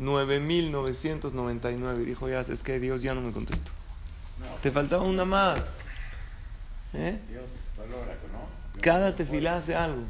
9.999. 0.00 2.04
Dijo, 2.04 2.28
ya, 2.28 2.40
es 2.40 2.62
que 2.62 2.80
Dios 2.80 3.02
ya 3.02 3.14
no 3.14 3.20
me 3.20 3.32
contestó. 3.32 3.70
Te 4.62 4.70
faltaba 4.70 5.02
una 5.02 5.24
más. 5.24 5.60
¿Eh? 6.94 7.18
Cada 8.80 9.14
tefilá 9.14 9.56
hace 9.56 9.76
algo. 9.76 10.02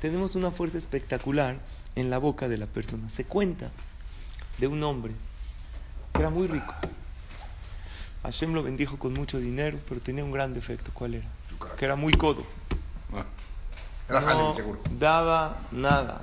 Tenemos 0.00 0.36
una 0.36 0.50
fuerza 0.50 0.78
espectacular 0.78 1.58
en 1.96 2.10
la 2.10 2.18
boca 2.18 2.48
de 2.48 2.56
la 2.56 2.66
persona. 2.66 3.08
Se 3.08 3.24
cuenta 3.24 3.70
de 4.58 4.66
un 4.66 4.82
hombre 4.82 5.12
que 6.12 6.20
era 6.20 6.30
muy 6.30 6.46
rico. 6.46 6.74
Hashem 8.22 8.52
lo 8.52 8.62
bendijo 8.62 8.98
con 8.98 9.14
mucho 9.14 9.38
dinero, 9.38 9.78
pero 9.88 10.00
tenía 10.00 10.24
un 10.24 10.32
gran 10.32 10.52
defecto. 10.52 10.90
¿Cuál 10.92 11.14
era? 11.14 11.28
Que 11.76 11.84
era 11.84 11.96
muy 11.96 12.12
codo. 12.12 12.44
Era 14.08 14.20
no 14.20 14.52
seguro. 14.52 14.80
daba 14.98 15.58
nada. 15.70 16.22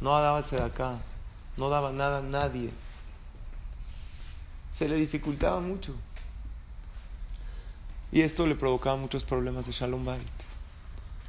No 0.00 0.10
daba 0.20 0.40
el 0.40 0.62
acá. 0.62 0.98
No 1.56 1.68
daba 1.68 1.92
nada 1.92 2.18
a 2.18 2.22
nadie. 2.22 2.70
Se 4.72 4.88
le 4.88 4.96
dificultaba 4.96 5.60
mucho. 5.60 5.94
Y 8.12 8.22
esto 8.22 8.46
le 8.46 8.54
provocaba 8.54 8.96
muchos 8.96 9.24
problemas 9.24 9.66
de 9.66 9.72
Shalom 9.72 10.04
Bait. 10.04 10.20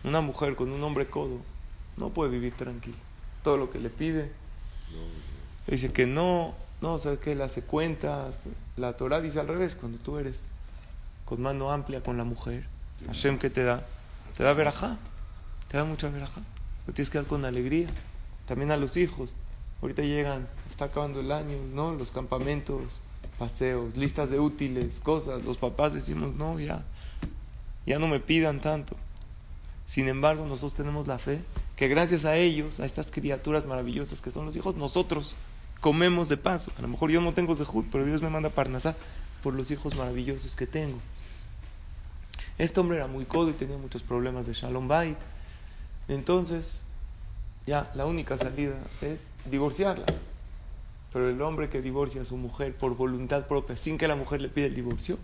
Una 0.03 0.21
mujer 0.21 0.55
con 0.55 0.71
un 0.71 0.83
hombre 0.83 1.07
codo 1.07 1.39
no 1.97 2.09
puede 2.09 2.31
vivir 2.31 2.53
tranquila. 2.55 2.97
Todo 3.43 3.57
lo 3.57 3.69
que 3.69 3.79
le 3.79 3.89
pide, 3.89 4.31
dice 5.67 5.91
que 5.91 6.07
no, 6.07 6.55
no, 6.81 6.97
¿sabes 6.97 7.19
qué? 7.19 7.35
Le 7.35 7.43
hace 7.43 7.61
cuentas. 7.61 8.41
La 8.75 8.97
Torah 8.97 9.21
dice 9.21 9.39
al 9.39 9.47
revés, 9.47 9.75
cuando 9.75 9.99
tú 9.99 10.17
eres 10.17 10.39
con 11.25 11.41
mano 11.41 11.71
amplia 11.71 12.01
con 12.01 12.17
la 12.17 12.23
mujer, 12.23 12.65
Hashem, 13.07 13.37
¿qué 13.37 13.49
te 13.49 13.63
da? 13.63 13.85
Te 14.35 14.43
da 14.43 14.53
verajá. 14.53 14.97
Te 15.69 15.77
da 15.77 15.83
mucha 15.83 16.09
verajá. 16.09 16.41
Lo 16.87 16.93
tienes 16.93 17.09
que 17.09 17.19
dar 17.19 17.27
con 17.27 17.45
alegría. 17.45 17.87
También 18.45 18.71
a 18.71 18.77
los 18.77 18.97
hijos. 18.97 19.35
Ahorita 19.81 20.01
llegan, 20.01 20.47
está 20.69 20.85
acabando 20.85 21.19
el 21.21 21.31
año, 21.31 21.57
¿no? 21.73 21.93
Los 21.93 22.11
campamentos, 22.11 22.99
paseos, 23.39 23.95
listas 23.95 24.29
de 24.29 24.39
útiles, 24.39 24.99
cosas. 24.99 25.43
Los 25.43 25.57
papás 25.57 25.93
decimos, 25.93 26.35
no, 26.35 26.59
ya, 26.59 26.83
ya 27.85 27.97
no 27.97 28.07
me 28.07 28.19
pidan 28.19 28.59
tanto. 28.59 28.95
Sin 29.85 30.07
embargo, 30.07 30.45
nosotros 30.45 30.73
tenemos 30.73 31.07
la 31.07 31.19
fe 31.19 31.41
que 31.75 31.87
gracias 31.87 32.25
a 32.25 32.35
ellos, 32.35 32.79
a 32.79 32.85
estas 32.85 33.09
criaturas 33.09 33.65
maravillosas 33.65 34.21
que 34.21 34.31
son 34.31 34.45
los 34.45 34.55
hijos, 34.55 34.75
nosotros 34.75 35.35
comemos 35.81 36.29
de 36.29 36.37
paso. 36.37 36.71
A 36.77 36.81
lo 36.81 36.87
mejor 36.87 37.11
yo 37.11 37.19
no 37.19 37.33
tengo 37.33 37.55
zehut, 37.55 37.87
pero 37.91 38.05
Dios 38.05 38.21
me 38.21 38.29
manda 38.29 38.49
parnasá 38.49 38.95
por 39.43 39.53
los 39.53 39.71
hijos 39.71 39.97
maravillosos 39.97 40.55
que 40.55 40.67
tengo. 40.67 40.97
Este 42.57 42.79
hombre 42.79 42.97
era 42.97 43.07
muy 43.07 43.25
codo 43.25 43.49
y 43.49 43.53
tenía 43.53 43.77
muchos 43.77 44.03
problemas 44.03 44.45
de 44.45 44.53
Shalom 44.53 44.87
Bait. 44.87 45.17
Entonces, 46.07 46.83
ya 47.65 47.91
la 47.95 48.05
única 48.05 48.37
salida 48.37 48.75
es 49.01 49.31
divorciarla. 49.49 50.05
Pero 51.11 51.29
el 51.29 51.41
hombre 51.41 51.69
que 51.69 51.81
divorcia 51.81 52.21
a 52.21 52.25
su 52.25 52.37
mujer 52.37 52.75
por 52.75 52.95
voluntad 52.95 53.47
propia, 53.47 53.75
sin 53.75 53.97
que 53.97 54.07
la 54.07 54.15
mujer 54.15 54.41
le 54.41 54.47
pida 54.47 54.67
el 54.67 54.75
divorcio, 54.75 55.17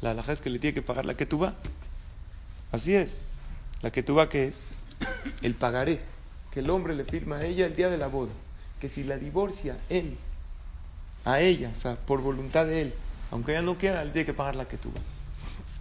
la 0.00 0.10
alhaja 0.10 0.32
es 0.32 0.40
que 0.40 0.50
le 0.50 0.58
tiene 0.58 0.74
que 0.74 0.82
pagar 0.82 1.06
la 1.06 1.16
que 1.16 1.26
tú. 1.26 1.44
Así 2.70 2.94
es. 2.94 3.22
La 3.80 3.90
que 3.90 4.02
tú 4.02 4.18
¿qué 4.30 4.48
es? 4.48 4.64
El 5.42 5.54
pagaré. 5.54 6.00
Que 6.50 6.60
el 6.60 6.70
hombre 6.70 6.94
le 6.94 7.04
firma 7.04 7.36
a 7.36 7.44
ella 7.44 7.66
el 7.66 7.74
día 7.74 7.88
de 7.88 7.96
la 7.96 8.06
boda 8.06 8.30
que 8.80 8.88
si 8.88 9.04
la 9.04 9.16
divorcia 9.16 9.76
él 9.88 10.16
a 11.24 11.40
ella, 11.40 11.70
o 11.74 11.80
sea, 11.80 11.96
por 11.96 12.20
voluntad 12.20 12.66
de 12.66 12.82
él, 12.82 12.94
aunque 13.30 13.52
ella 13.52 13.62
no 13.62 13.78
quiera, 13.78 14.02
él 14.02 14.12
tiene 14.12 14.26
que 14.26 14.34
pagar 14.34 14.56
la 14.56 14.66
que 14.66 14.76
tuvo. 14.76 14.94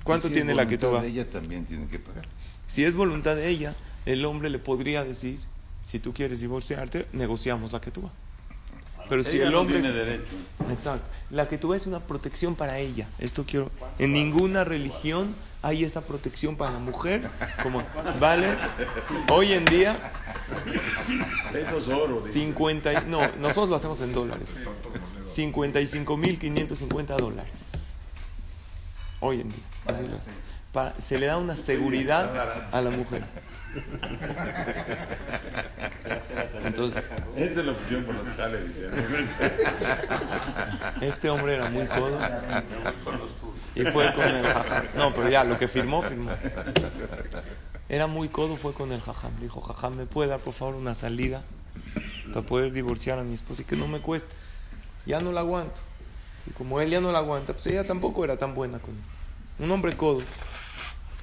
¿Cuánto 0.04 0.30
tiene 0.30 0.54
la 0.54 0.68
que 0.68 0.78
tuvo? 0.78 1.02
ella 1.02 1.30
también 1.30 1.66
tiene 1.66 1.88
que 1.88 2.00
pagar. 2.00 2.26
Si 2.68 2.84
es 2.84 2.96
voluntad 2.96 3.36
de 3.36 3.48
ella, 3.50 3.76
el 4.06 4.26
hombre 4.26 4.50
le 4.50 4.60
podría 4.60 5.04
decir, 5.04 5.40
si 5.86 6.00
tú 6.00 6.14
quieres 6.14 6.42
divorciarte, 6.42 7.08
negociamos 7.14 7.72
la 7.72 7.82
que 7.82 7.92
tuvo. 7.92 8.12
Pero 9.10 9.24
si 9.24 9.40
el 9.40 9.54
hombre 9.54 9.80
tiene 9.80 9.94
derecho. 9.94 10.34
Exacto. 10.72 11.08
La 11.30 11.48
que 11.48 11.58
tuvo 11.58 11.76
es 11.76 11.88
una 11.88 12.00
protección 12.00 12.56
para 12.56 12.80
ella. 12.80 13.08
Esto 13.20 13.46
quiero. 13.46 13.70
En 14.00 14.14
ninguna 14.14 14.64
religión 14.64 15.36
hay 15.62 15.84
esa 15.84 16.02
protección 16.02 16.56
para 16.56 16.72
la 16.72 16.80
mujer. 16.80 17.30
Como, 17.62 17.84
¿vale? 18.20 18.56
Hoy 19.30 19.54
en 19.54 19.66
día 19.66 19.98
Eso 21.56 21.78
es 21.78 21.88
oro. 21.88 22.20
50 22.20 23.02
no, 23.02 23.22
nosotros 23.40 23.70
lo 23.70 23.76
hacemos 23.76 24.02
en 24.02 24.14
dólares. 24.14 24.68
55.550 25.26 27.18
dólares. 27.18 27.98
Hoy 29.20 29.42
en 29.42 29.50
día. 29.50 29.64
Así 29.86 30.08
lo 30.08 30.18
hacemos. 30.18 30.40
Para, 30.72 31.00
se 31.00 31.20
le 31.20 31.28
da 31.28 31.38
una 31.38 31.56
seguridad 31.56 32.70
a 32.72 32.82
la 32.82 32.90
mujer. 32.90 33.24
Entonces, 36.66 37.04
Esa 37.36 37.60
es 37.60 37.66
la 37.66 37.72
opción 37.72 38.04
por 38.04 38.16
los 38.16 38.28
jales, 38.30 38.62
este 41.02 41.30
hombre 41.30 41.56
era 41.56 41.70
muy 41.70 41.86
codo 41.86 42.20
y 43.76 43.84
fue 43.84 44.14
con 44.14 44.26
el. 44.26 44.46
No, 44.96 45.12
pero 45.14 45.30
ya, 45.30 45.44
lo 45.44 45.58
que 45.58 45.68
firmó, 45.68 46.02
firmó. 46.02 46.32
Era 47.94 48.08
muy 48.08 48.28
codo, 48.28 48.56
fue 48.56 48.74
con 48.74 48.92
el 48.92 49.02
jajam. 49.02 49.40
Dijo, 49.40 49.62
jajam, 49.62 49.96
¿me 49.96 50.08
puede 50.08 50.28
dar 50.28 50.40
por 50.40 50.56
favor 50.56 50.74
una 50.74 50.96
salida 50.96 51.44
para 52.30 52.44
poder 52.44 52.72
divorciar 52.72 53.20
a 53.20 53.24
mi 53.24 53.36
esposa 53.36 53.62
y 53.62 53.66
que 53.66 53.76
no 53.76 53.88
me 53.88 54.00
cueste? 54.00 54.34
Ya 55.06 55.20
no 55.20 55.32
la 55.32 55.42
aguanto. 55.42 55.80
Y 56.48 56.52
como 56.54 56.82
él 56.82 56.90
ya 56.90 57.00
no 57.02 57.12
la 57.12 57.20
aguanta, 57.20 57.54
pues 57.54 57.68
ella 57.68 57.86
tampoco 57.86 58.24
era 58.24 58.36
tan 58.36 58.56
buena 58.56 58.80
con 58.80 58.96
él. 58.96 59.64
un 59.64 59.70
hombre 59.70 59.96
codo. 59.96 60.24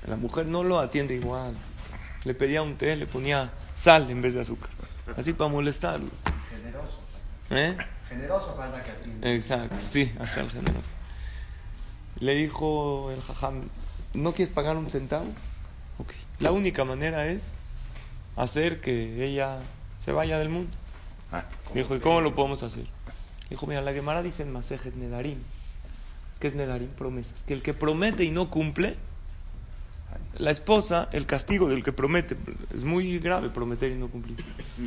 La 0.06 0.14
mujer 0.14 0.46
no 0.46 0.62
lo 0.62 0.78
atiende 0.78 1.16
igual. 1.16 1.56
Le 2.22 2.34
pedía 2.34 2.62
un 2.62 2.76
té, 2.76 2.94
le 2.94 3.06
ponía 3.06 3.50
sal 3.74 4.08
en 4.08 4.22
vez 4.22 4.34
de 4.34 4.42
azúcar. 4.42 4.70
Así 5.16 5.32
para 5.32 5.50
molestarlo. 5.50 6.10
Generoso. 6.50 7.00
¿Eh? 7.50 7.76
Generoso 8.08 8.54
para 8.54 8.70
la 8.70 8.84
que 8.84 8.92
atiende. 8.92 9.34
Exacto, 9.34 9.74
sí, 9.80 10.12
hasta 10.20 10.42
el 10.42 10.50
generoso. 10.52 10.92
Le 12.20 12.36
dijo 12.36 13.10
el 13.10 13.20
jajam, 13.20 13.68
¿no 14.14 14.32
quieres 14.34 14.54
pagar 14.54 14.76
un 14.76 14.88
centavo? 14.88 15.26
Ok. 15.98 16.12
La 16.40 16.52
única 16.52 16.84
manera 16.84 17.26
es 17.26 17.52
hacer 18.36 18.80
que 18.80 19.24
ella 19.24 19.58
se 19.98 20.12
vaya 20.12 20.38
del 20.38 20.48
mundo. 20.48 20.70
Ah, 21.32 21.44
Dijo, 21.74 21.94
¿y 21.94 22.00
cómo 22.00 22.20
lo 22.20 22.34
podemos 22.34 22.62
hacer? 22.62 22.84
Dijo, 23.50 23.66
mira, 23.66 23.80
la 23.82 23.92
Gemara 23.92 24.22
dice 24.22 24.42
en 24.42 24.52
Masejet 24.52 24.94
Nedarim. 24.94 25.38
¿Qué 26.40 26.48
es 26.48 26.54
Nedarim? 26.54 26.88
Promesas. 26.88 27.44
Que 27.44 27.52
el 27.52 27.62
que 27.62 27.74
promete 27.74 28.24
y 28.24 28.30
no 28.30 28.48
cumple, 28.50 28.96
la 30.38 30.50
esposa, 30.50 31.08
el 31.12 31.26
castigo 31.26 31.68
del 31.68 31.82
que 31.84 31.92
promete, 31.92 32.36
es 32.74 32.84
muy 32.84 33.18
grave 33.18 33.50
prometer 33.50 33.92
y 33.92 33.94
no 33.96 34.08
cumplir. 34.08 34.42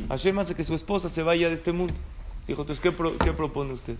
Hashem 0.08 0.38
hace 0.38 0.54
que 0.54 0.64
su 0.64 0.74
esposa 0.74 1.08
se 1.08 1.22
vaya 1.22 1.48
de 1.48 1.54
este 1.54 1.72
mundo. 1.72 1.94
Dijo, 2.48 2.62
entonces, 2.62 2.82
¿qué, 2.82 2.90
pro- 2.92 3.16
qué 3.18 3.32
propone 3.32 3.72
usted? 3.72 3.96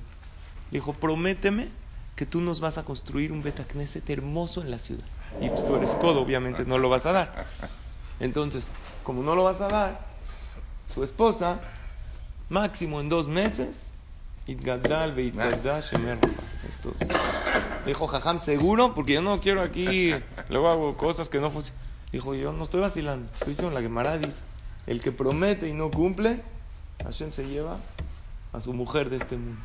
Dijo, 0.71 0.93
prométeme 0.93 1.69
que 2.17 2.27
tú 2.27 2.41
nos 2.41 2.61
vas 2.61 2.77
a 2.79 2.83
construir 2.85 3.31
un 3.33 3.43
Betacneset 3.43 4.09
hermoso 4.11 4.61
en 4.63 4.71
la 4.71 4.79
ciudad. 4.79 5.05
Y 5.41 5.49
pues 5.49 5.67
tú 5.67 5.77
eres 5.77 5.97
codo, 5.97 6.21
obviamente 6.21 6.65
no 6.65 6.79
lo 6.79 6.89
vas 6.89 7.07
a 7.07 7.13
dar. 7.13 7.47
Entonces, 8.21 8.69
como 9.03 9.23
no 9.23 9.35
lo 9.35 9.45
vas 9.45 9.61
a 9.61 9.69
dar, 9.69 10.01
su 10.87 11.03
esposa, 11.03 11.61
máximo 12.49 13.01
en 13.01 13.09
dos 13.09 13.29
meses, 13.29 13.95
Itgadal, 14.47 15.13
Beitgadal, 15.13 15.83
Shemer 15.83 16.19
Rabba. 16.21 16.43
Es 16.69 16.79
todo. 16.79 16.95
Dijo 17.87 18.07
Jajam, 18.07 18.41
seguro, 18.41 18.95
porque 18.95 19.15
yo 19.15 19.23
no 19.23 19.41
quiero 19.41 19.63
aquí, 19.63 20.15
luego 20.49 20.69
hago 20.69 20.97
cosas 20.97 21.29
que 21.29 21.41
no 21.41 21.51
funcionan. 21.51 21.83
Dijo, 22.13 22.35
yo 22.35 22.53
no 22.53 22.63
estoy 22.63 22.81
vacilando, 22.81 23.31
estoy 23.33 23.55
diciendo 23.55 23.75
la 23.75 23.83
Gemara 23.83 24.19
dice, 24.19 24.43
el 24.87 25.01
que 25.01 25.11
promete 25.11 25.69
y 25.69 25.73
no 25.73 25.91
cumple, 25.91 26.43
Hashem 27.03 27.33
se 27.33 27.47
lleva 27.49 27.79
a 28.53 28.61
su 28.61 28.73
mujer 28.73 29.11
de 29.11 29.17
este 29.17 29.37
mundo. 29.37 29.61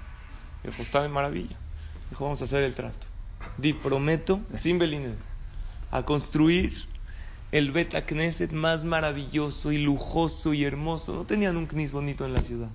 Dijo, 0.63 0.81
está 0.81 1.01
de 1.03 1.09
maravilla. 1.09 1.55
Dijo, 2.09 2.23
vamos 2.23 2.41
a 2.41 2.45
hacer 2.45 2.63
el 2.63 2.73
trato. 2.73 3.07
Di, 3.57 3.73
prometo, 3.73 4.39
sin 4.57 4.79
Belinel, 4.79 5.15
a 5.91 6.03
construir 6.03 6.85
el 7.51 7.71
Beta 7.71 8.05
Knesset 8.05 8.51
más 8.51 8.83
maravilloso 8.83 9.71
y 9.71 9.77
lujoso 9.79 10.53
y 10.53 10.63
hermoso. 10.63 11.15
No 11.15 11.23
tenían 11.25 11.57
un 11.57 11.65
knis 11.65 11.91
bonito 11.91 12.25
en 12.25 12.33
la 12.33 12.41
ciudad. 12.43 12.69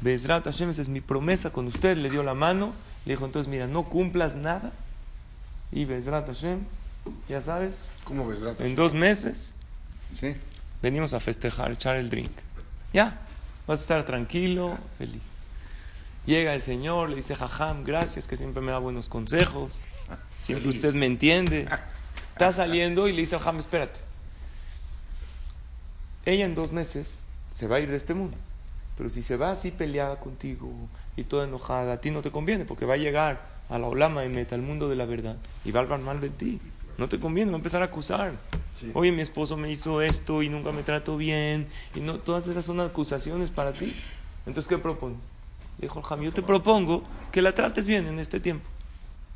Bezrat 0.00 0.44
Hashem, 0.44 0.70
esa 0.70 0.82
es 0.82 0.88
mi 0.88 1.00
promesa 1.00 1.50
con 1.50 1.66
usted. 1.66 1.96
Le 1.96 2.10
dio 2.10 2.22
la 2.22 2.34
mano. 2.34 2.72
Le 3.04 3.12
dijo, 3.14 3.24
entonces, 3.24 3.50
mira, 3.50 3.66
no 3.66 3.84
cumplas 3.84 4.34
nada. 4.34 4.72
Y 5.70 5.84
Bezrat 5.84 6.26
Hashem, 6.26 6.60
ya 7.28 7.40
sabes, 7.40 7.86
¿Cómo 8.04 8.26
ves, 8.26 8.42
Rato? 8.42 8.62
en 8.62 8.74
dos 8.74 8.92
meses 8.94 9.54
Sí. 10.14 10.34
venimos 10.82 11.14
a 11.14 11.20
festejar, 11.20 11.72
echar 11.72 11.96
el 11.96 12.10
drink. 12.10 12.30
Ya, 12.92 13.18
vas 13.66 13.78
a 13.78 13.82
estar 13.82 14.04
tranquilo, 14.04 14.76
feliz. 14.98 15.22
Llega 16.26 16.54
el 16.54 16.60
Señor, 16.62 17.08
le 17.08 17.16
dice, 17.16 17.34
Jajam, 17.34 17.82
gracias, 17.84 18.28
que 18.28 18.36
siempre 18.36 18.62
me 18.62 18.70
da 18.70 18.78
buenos 18.78 19.08
consejos. 19.08 19.82
Siempre 20.42 20.68
usted 20.68 20.92
me 20.92 21.06
entiende. 21.06 21.66
Está 22.32 22.52
saliendo 22.52 23.08
y 23.08 23.12
le 23.12 23.20
dice 23.20 23.36
al 23.36 23.40
Jajam, 23.40 23.58
espérate. 23.58 24.00
Ella 26.24 26.44
en 26.44 26.54
dos 26.54 26.72
meses 26.72 27.26
se 27.52 27.66
va 27.66 27.76
a 27.76 27.80
ir 27.80 27.88
de 27.88 27.96
este 27.96 28.14
mundo. 28.14 28.36
Pero 28.96 29.08
si 29.08 29.22
se 29.22 29.36
va 29.36 29.50
así 29.50 29.70
peleada 29.70 30.20
contigo 30.20 30.70
y 31.16 31.24
toda 31.24 31.44
enojada, 31.44 31.94
a 31.94 32.00
ti 32.00 32.10
no 32.10 32.22
te 32.22 32.30
conviene, 32.30 32.64
porque 32.64 32.84
va 32.84 32.94
a 32.94 32.98
llegar 32.98 33.40
a 33.68 33.78
la 33.78 33.86
Olama 33.86 34.24
y 34.24 34.28
meta 34.28 34.54
al 34.54 34.62
mundo 34.62 34.88
de 34.88 34.96
la 34.96 35.06
verdad 35.06 35.36
y 35.64 35.70
va 35.70 35.80
a 35.80 35.82
hablar 35.84 36.00
mal 36.00 36.20
de 36.20 36.30
ti. 36.30 36.60
No 36.98 37.08
te 37.08 37.18
conviene, 37.18 37.50
va 37.50 37.56
a 37.56 37.58
empezar 37.58 37.82
a 37.82 37.86
acusar. 37.86 38.32
Oye, 38.94 39.12
mi 39.12 39.22
esposo 39.22 39.56
me 39.56 39.70
hizo 39.70 40.02
esto 40.02 40.42
y 40.42 40.48
nunca 40.48 40.72
me 40.72 40.82
trató 40.82 41.16
bien. 41.16 41.66
Y 41.94 42.00
no, 42.00 42.18
todas 42.18 42.46
esas 42.48 42.64
son 42.64 42.80
acusaciones 42.80 43.50
para 43.50 43.72
ti. 43.72 43.96
Entonces, 44.46 44.68
¿qué 44.68 44.78
propones? 44.78 45.18
Dijo 45.78 45.98
el 45.98 46.04
Jam, 46.04 46.20
yo 46.20 46.32
te 46.32 46.42
propongo 46.42 47.02
que 47.30 47.42
la 47.42 47.54
trates 47.54 47.86
bien 47.86 48.06
en 48.06 48.18
este 48.18 48.40
tiempo. 48.40 48.68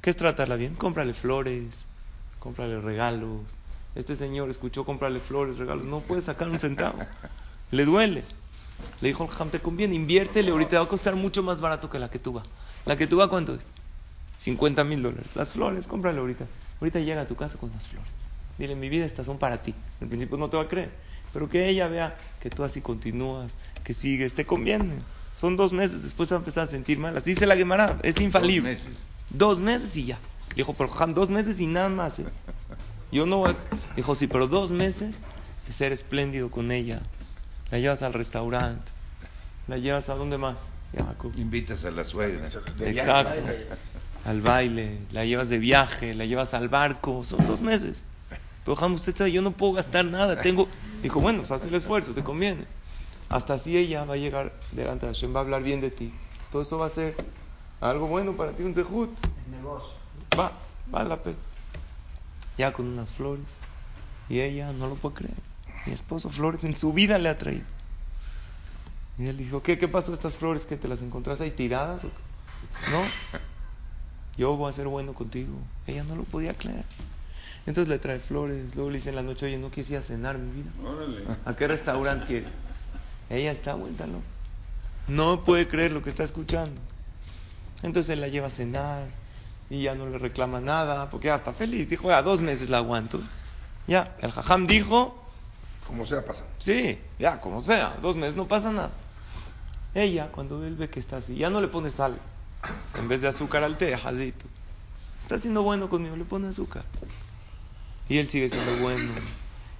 ¿Qué 0.06 0.10
es 0.10 0.16
tratarla 0.16 0.54
bien? 0.54 0.76
Cómprale 0.76 1.12
flores, 1.12 1.88
cómprale 2.38 2.80
regalos. 2.80 3.40
Este 3.96 4.14
señor 4.14 4.48
escuchó 4.48 4.84
cómprale 4.84 5.18
flores, 5.18 5.58
regalos. 5.58 5.84
No 5.84 5.98
puede 5.98 6.22
sacar 6.22 6.48
un 6.48 6.60
centavo. 6.60 7.00
Le 7.72 7.84
duele. 7.84 8.22
Le 9.00 9.08
dijo 9.08 9.24
el 9.24 9.30
Jam, 9.30 9.50
te 9.50 9.58
conviene, 9.58 9.96
inviértele, 9.96 10.52
ahorita 10.52 10.78
va 10.78 10.84
a 10.84 10.88
costar 10.88 11.16
mucho 11.16 11.42
más 11.42 11.60
barato 11.60 11.90
que 11.90 11.98
la 11.98 12.08
que 12.08 12.20
tú 12.20 12.32
va. 12.32 12.44
¿La 12.84 12.96
que 12.96 13.08
tú 13.08 13.16
va 13.16 13.28
cuánto 13.28 13.52
es? 13.52 13.72
50 14.38 14.84
mil 14.84 15.02
dólares. 15.02 15.34
Las 15.34 15.48
flores, 15.48 15.88
cómprale 15.88 16.20
ahorita. 16.20 16.46
Ahorita 16.80 17.00
llega 17.00 17.22
a 17.22 17.26
tu 17.26 17.34
casa 17.34 17.58
con 17.58 17.72
las 17.72 17.88
flores. 17.88 18.12
Dile, 18.58 18.76
mi 18.76 18.88
vida, 18.88 19.06
estas 19.06 19.26
son 19.26 19.38
para 19.38 19.60
ti. 19.60 19.74
Al 20.00 20.06
principio 20.06 20.36
no 20.36 20.48
te 20.48 20.56
va 20.56 20.62
a 20.62 20.68
creer. 20.68 20.90
Pero 21.32 21.50
que 21.50 21.68
ella 21.68 21.88
vea 21.88 22.16
que 22.38 22.48
tú 22.48 22.62
así 22.62 22.80
continúas, 22.80 23.58
que 23.82 23.92
sigues, 23.92 24.34
te 24.34 24.46
conviene. 24.46 25.00
Son 25.36 25.56
dos 25.56 25.72
meses, 25.72 26.04
después 26.04 26.30
va 26.30 26.36
a 26.36 26.38
empezar 26.38 26.62
a 26.62 26.68
sentir 26.68 26.96
mal. 26.96 27.16
Así 27.16 27.30
dice 27.30 27.44
la 27.44 27.56
Gemara, 27.56 27.98
es 28.04 28.20
infalible. 28.20 28.72
Dos 28.72 28.84
meses. 28.84 29.15
Dos 29.30 29.58
meses 29.58 29.96
y 29.96 30.06
ya. 30.06 30.18
Le 30.50 30.56
dijo, 30.56 30.74
pero 30.74 30.88
Jam, 30.88 31.14
dos 31.14 31.28
meses 31.28 31.60
y 31.60 31.66
nada 31.66 31.88
más. 31.88 32.18
¿eh? 32.18 32.26
Yo 33.12 33.26
no 33.26 33.38
voy 33.38 33.50
a... 33.50 33.94
Dijo, 33.94 34.14
sí, 34.14 34.26
pero 34.26 34.46
dos 34.48 34.70
meses 34.70 35.20
de 35.66 35.72
ser 35.72 35.92
espléndido 35.92 36.50
con 36.50 36.72
ella. 36.72 37.00
La 37.70 37.78
llevas 37.78 38.02
al 38.02 38.12
restaurante. 38.12 38.92
La 39.68 39.78
llevas 39.78 40.08
a 40.08 40.14
dónde 40.14 40.38
más? 40.38 40.62
Jacob. 40.96 41.32
Invitas 41.36 41.84
a 41.84 41.90
la 41.90 42.04
suegra. 42.04 42.46
Exacto. 42.80 43.40
Al 44.24 44.40
baile, 44.40 44.98
la 45.12 45.24
llevas 45.24 45.48
de 45.48 45.58
viaje, 45.58 46.14
la 46.14 46.24
llevas 46.24 46.54
al 46.54 46.68
barco, 46.68 47.24
son 47.24 47.46
dos 47.46 47.60
meses. 47.60 48.04
Pero 48.64 48.76
Jam, 48.76 48.94
usted 48.94 49.14
sabe, 49.16 49.30
yo 49.30 49.42
no 49.42 49.52
puedo 49.52 49.74
gastar 49.74 50.04
nada, 50.04 50.40
tengo... 50.40 50.68
Dijo, 51.02 51.20
bueno, 51.20 51.40
pues 51.40 51.52
haz 51.52 51.64
el 51.64 51.74
esfuerzo, 51.74 52.12
te 52.12 52.24
conviene. 52.24 52.64
Hasta 53.28 53.54
así 53.54 53.76
ella 53.76 54.04
va 54.04 54.14
a 54.14 54.16
llegar 54.16 54.52
delante 54.72 55.06
de 55.06 55.12
Hashem, 55.12 55.34
va 55.34 55.40
a 55.40 55.42
hablar 55.42 55.62
bien 55.62 55.80
de 55.80 55.90
ti. 55.90 56.12
Todo 56.50 56.62
eso 56.62 56.78
va 56.78 56.86
a 56.86 56.90
ser 56.90 57.14
algo 57.80 58.06
bueno 58.06 58.36
para 58.36 58.52
ti, 58.52 58.62
un 58.62 58.74
zehut. 58.74 59.10
Negocio. 59.50 59.94
Va, 60.38 60.52
vale 60.90 61.08
la 61.08 61.22
pena. 61.22 61.36
Ya 62.58 62.72
con 62.72 62.86
unas 62.86 63.12
flores. 63.12 63.44
Y 64.28 64.40
ella 64.40 64.72
no 64.72 64.88
lo 64.88 64.94
puede 64.94 65.16
creer. 65.16 65.36
Mi 65.86 65.92
esposo 65.92 66.30
flores 66.30 66.64
en 66.64 66.74
su 66.74 66.92
vida 66.92 67.18
le 67.18 67.28
ha 67.28 67.38
traído. 67.38 67.64
Y 69.18 69.26
él 69.26 69.36
dijo, 69.36 69.62
¿qué, 69.62 69.78
qué 69.78 69.88
pasó 69.88 70.12
estas 70.12 70.36
flores? 70.36 70.66
que 70.66 70.76
te 70.76 70.88
las 70.88 71.00
encontraste 71.00 71.44
ahí 71.44 71.50
tiradas? 71.50 72.04
o 72.04 72.08
qué?" 72.08 72.90
No. 72.90 73.38
Yo 74.36 74.56
voy 74.56 74.68
a 74.68 74.72
ser 74.72 74.88
bueno 74.88 75.14
contigo. 75.14 75.54
Ella 75.86 76.04
no 76.04 76.16
lo 76.16 76.24
podía 76.24 76.54
creer. 76.54 76.84
Entonces 77.66 77.88
le 77.88 77.98
trae 77.98 78.18
flores. 78.18 78.74
Luego 78.74 78.90
le 78.90 78.98
dice 78.98 79.10
en 79.10 79.16
la 79.16 79.22
noche, 79.22 79.46
oye, 79.46 79.58
no 79.58 79.70
quisiera 79.70 80.02
cenar 80.02 80.38
mi 80.38 80.62
vida. 80.62 80.70
Órale. 80.84 81.24
¿A 81.44 81.56
qué 81.56 81.66
restaurante 81.66 82.26
quiere? 82.26 82.46
Ella 83.30 83.50
está 83.50 83.74
vuelta, 83.74 84.06
¿no? 84.06 84.20
No 85.08 85.44
puede 85.44 85.68
creer 85.68 85.92
lo 85.92 86.02
que 86.02 86.10
está 86.10 86.24
escuchando. 86.24 86.80
Entonces 87.82 88.10
él 88.10 88.20
la 88.20 88.28
lleva 88.28 88.46
a 88.46 88.50
cenar 88.50 89.04
y 89.68 89.82
ya 89.82 89.94
no 89.94 90.08
le 90.08 90.18
reclama 90.18 90.60
nada, 90.60 91.10
porque 91.10 91.28
ya 91.28 91.34
está 91.34 91.52
feliz. 91.52 91.88
Dijo, 91.88 92.10
a 92.10 92.22
dos 92.22 92.40
meses 92.40 92.70
la 92.70 92.78
aguanto. 92.78 93.20
Ya, 93.86 94.16
el 94.20 94.32
jajam 94.32 94.66
dijo, 94.66 95.22
Como 95.86 96.04
sea, 96.04 96.24
pasa. 96.24 96.44
sí, 96.58 96.98
ya, 97.18 97.40
como 97.40 97.60
sea, 97.60 97.96
dos 98.02 98.16
meses 98.16 98.36
no 98.36 98.48
pasa 98.48 98.72
nada. 98.72 98.90
Ella, 99.94 100.28
cuando 100.32 100.64
él 100.64 100.74
ve 100.76 100.90
que 100.90 101.00
está 101.00 101.18
así, 101.18 101.36
ya 101.36 101.50
no 101.50 101.60
le 101.60 101.68
pone 101.68 101.90
sal. 101.90 102.18
En 102.98 103.08
vez 103.08 103.20
de 103.22 103.28
azúcar 103.28 103.62
al 103.62 103.78
té, 103.78 103.96
jazito. 103.96 104.46
Está 105.20 105.38
siendo 105.38 105.62
bueno 105.62 105.88
conmigo, 105.88 106.16
le 106.16 106.24
pone 106.24 106.48
azúcar. 106.48 106.84
Y 108.08 108.18
él 108.18 108.28
sigue 108.28 108.50
siendo 108.50 108.76
bueno. 108.78 109.10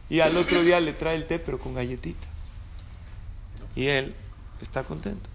Y 0.09 0.21
al 0.21 0.37
otro 0.37 0.63
día 0.63 0.81
le 0.81 0.93
trae 0.93 1.17
el 1.17 1.27
té, 1.27 1.39
pero 1.39 1.59
con 1.59 1.75
galletitas. 1.75 2.29
Y 3.75 3.87
él 3.89 4.15
está 4.63 4.85
contento. 4.85 5.29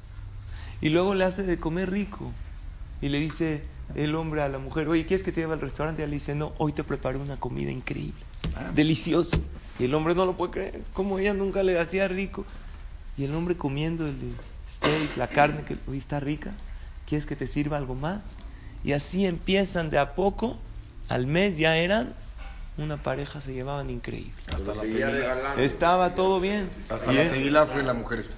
Y 0.82 0.89
luego 0.89 1.13
le 1.13 1.26
hace 1.26 1.43
de 1.43 1.60
comer 1.60 1.91
rico. 1.91 2.32
Y 3.01 3.09
le 3.09 3.19
dice 3.19 3.63
el 3.95 4.15
hombre 4.15 4.41
a 4.41 4.49
la 4.49 4.59
mujer, 4.59 4.87
oye, 4.87 5.05
¿quieres 5.05 5.23
que 5.23 5.31
te 5.31 5.41
lleve 5.41 5.53
al 5.53 5.61
restaurante? 5.61 6.01
Y 6.01 6.03
ella 6.03 6.09
le 6.09 6.15
dice, 6.15 6.35
no, 6.35 6.53
hoy 6.57 6.71
te 6.71 6.83
preparé 6.83 7.17
una 7.17 7.37
comida 7.37 7.71
increíble, 7.71 8.21
deliciosa. 8.73 9.37
Y 9.79 9.85
el 9.85 9.93
hombre 9.95 10.13
no 10.15 10.25
lo 10.25 10.35
puede 10.35 10.51
creer, 10.51 10.81
como 10.93 11.19
ella 11.19 11.33
nunca 11.33 11.63
le 11.63 11.79
hacía 11.79 12.07
rico. 12.07 12.45
Y 13.17 13.25
el 13.25 13.33
hombre 13.35 13.57
comiendo 13.57 14.05
el 14.07 14.15
steak, 14.69 15.17
la 15.17 15.27
carne, 15.27 15.63
que 15.63 15.77
hoy 15.87 15.97
está 15.97 16.19
rica, 16.19 16.51
¿quieres 17.07 17.25
que 17.25 17.35
te 17.35 17.47
sirva 17.47 17.77
algo 17.77 17.95
más? 17.95 18.35
Y 18.83 18.93
así 18.93 19.25
empiezan 19.25 19.89
de 19.89 19.97
a 19.97 20.15
poco, 20.15 20.57
al 21.09 21.27
mes 21.27 21.57
ya 21.57 21.77
eran 21.77 22.13
una 22.77 22.97
pareja, 22.97 23.41
se 23.41 23.53
llevaban 23.53 23.89
increíble. 23.89 24.33
Hasta 24.47 24.73
la. 24.75 25.55
Estaba 25.61 26.15
todo 26.15 26.39
bien. 26.39 26.69
Hasta 26.89 27.11
Y 27.13 27.49
la 27.49 27.65
fue 27.65 27.83
la 27.83 27.93
mujer 27.93 28.19
esta. 28.19 28.35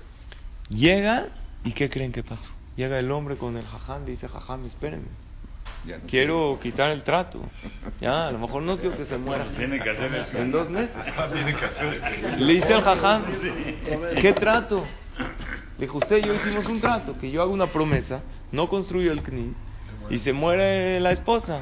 Llega, 0.69 1.27
¿y 1.63 1.71
qué 1.73 1.89
creen 1.89 2.11
que 2.11 2.23
pasó? 2.23 2.51
Llega 2.75 2.97
el 2.97 3.11
hombre 3.11 3.37
con 3.37 3.57
el 3.57 3.65
jajam, 3.65 4.03
le 4.05 4.11
dice, 4.11 4.27
jajam, 4.27 4.65
espérenme, 4.65 5.07
no 5.85 5.95
quiero 6.07 6.57
quitar 6.61 6.91
el 6.91 7.03
trato. 7.03 7.41
Ya, 8.01 8.27
a 8.27 8.31
lo 8.31 8.39
mejor 8.39 8.63
no 8.63 8.77
quiero 8.77 8.97
que 8.97 9.05
se 9.05 9.17
muera. 9.17 9.45
Tiene 9.57 9.79
que 9.79 9.89
hacer 9.89 10.13
eso. 10.15 10.37
En 10.39 10.51
dos 10.51 10.69
meses. 10.69 10.95
Le 12.37 12.53
dice 12.53 12.73
el 12.73 12.81
jajam, 12.81 13.23
¿qué 14.19 14.33
trato? 14.33 14.83
Le 15.77 15.85
dijo, 15.85 15.97
usted 15.97 16.17
y 16.17 16.21
yo 16.21 16.33
hicimos 16.33 16.65
un 16.67 16.79
trato, 16.79 17.17
que 17.19 17.29
yo 17.31 17.41
hago 17.41 17.51
una 17.51 17.67
promesa, 17.67 18.21
no 18.51 18.69
construyo 18.69 19.11
el 19.11 19.21
CNIS, 19.21 19.57
y 20.09 20.19
se 20.19 20.33
muere 20.33 20.99
la 20.99 21.11
esposa. 21.11 21.61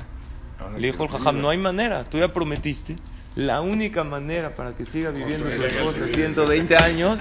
Le 0.77 0.87
dijo 0.87 1.03
el 1.03 1.09
jajam, 1.09 1.41
no 1.41 1.49
hay 1.49 1.57
manera, 1.57 2.03
tú 2.03 2.17
ya 2.19 2.31
prometiste. 2.31 2.97
La 3.35 3.61
única 3.61 4.03
manera 4.03 4.55
para 4.55 4.75
que 4.75 4.83
siga 4.83 5.09
viviendo 5.09 5.47
tu 5.47 5.63
esposa 5.63 6.05
120 6.05 6.75
años 6.75 7.17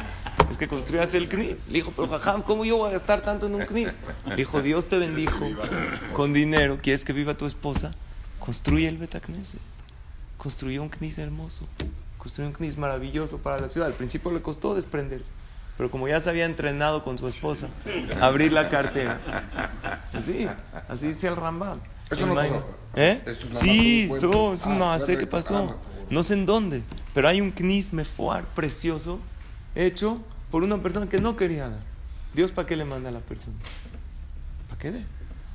es 0.50 0.56
que 0.56 0.68
construyas 0.68 1.14
el 1.14 1.28
CNI. 1.28 1.56
Le 1.68 1.72
dijo, 1.72 1.92
pero 1.94 2.08
jajam, 2.08 2.42
¿cómo 2.42 2.64
yo 2.64 2.76
voy 2.76 2.90
a 2.90 2.92
gastar 2.92 3.22
tanto 3.22 3.46
en 3.46 3.54
un 3.54 3.64
CNI? 3.64 3.86
Le 4.26 4.36
dijo, 4.36 4.60
Dios 4.62 4.88
te 4.88 4.98
bendijo 4.98 5.46
con 6.12 6.32
dinero. 6.32 6.78
¿Quieres 6.82 7.04
que 7.04 7.12
viva 7.12 7.34
tu 7.34 7.46
esposa? 7.46 7.92
Construye 8.38 8.88
el 8.88 8.98
Betacneset. 8.98 9.60
Construyó 10.36 10.82
un 10.82 10.88
CNIS 10.88 11.18
hermoso. 11.18 11.66
Construyó 12.18 12.48
un 12.48 12.54
CNIS 12.54 12.76
maravilloso 12.78 13.38
para 13.38 13.58
la 13.58 13.68
ciudad. 13.68 13.88
Al 13.88 13.94
principio 13.94 14.32
le 14.32 14.42
costó 14.42 14.74
desprenderse. 14.74 15.30
Pero 15.76 15.90
como 15.90 16.08
ya 16.08 16.20
se 16.20 16.28
había 16.28 16.44
entrenado 16.44 17.04
con 17.04 17.16
su 17.16 17.26
esposa, 17.28 17.68
abrir 18.20 18.52
la 18.52 18.68
cartera. 18.68 19.20
Así, 20.12 20.46
así 20.88 21.06
dice 21.08 21.28
el 21.28 21.36
Rambam. 21.36 21.78
Eso 22.10 22.26
no 22.26 22.34
pasó. 22.34 22.64
¿Eh? 22.96 23.22
Esto 23.24 23.46
es 23.50 23.58
Sí, 23.58 24.06
más 24.10 24.22
un 24.22 24.30
esto 24.30 24.52
es 24.52 24.66
Ah, 24.66 24.98
sé 25.00 25.16
qué 25.16 25.26
pasó. 25.26 25.78
No 26.10 26.22
sé 26.22 26.34
en 26.34 26.44
dónde, 26.44 26.82
pero 27.14 27.28
hay 27.28 27.40
un 27.40 27.52
knis 27.52 27.92
mefuar 27.92 28.44
precioso 28.46 29.20
hecho 29.74 30.20
por 30.50 30.62
una 30.62 30.78
persona 30.78 31.08
que 31.08 31.18
no 31.18 31.36
quería 31.36 31.68
dar. 31.68 31.80
Dios, 32.34 32.52
¿para 32.52 32.66
qué 32.66 32.76
le 32.76 32.84
manda 32.84 33.08
a 33.08 33.12
la 33.12 33.20
persona? 33.20 33.56
¿Para 34.68 34.80
qué? 34.80 35.04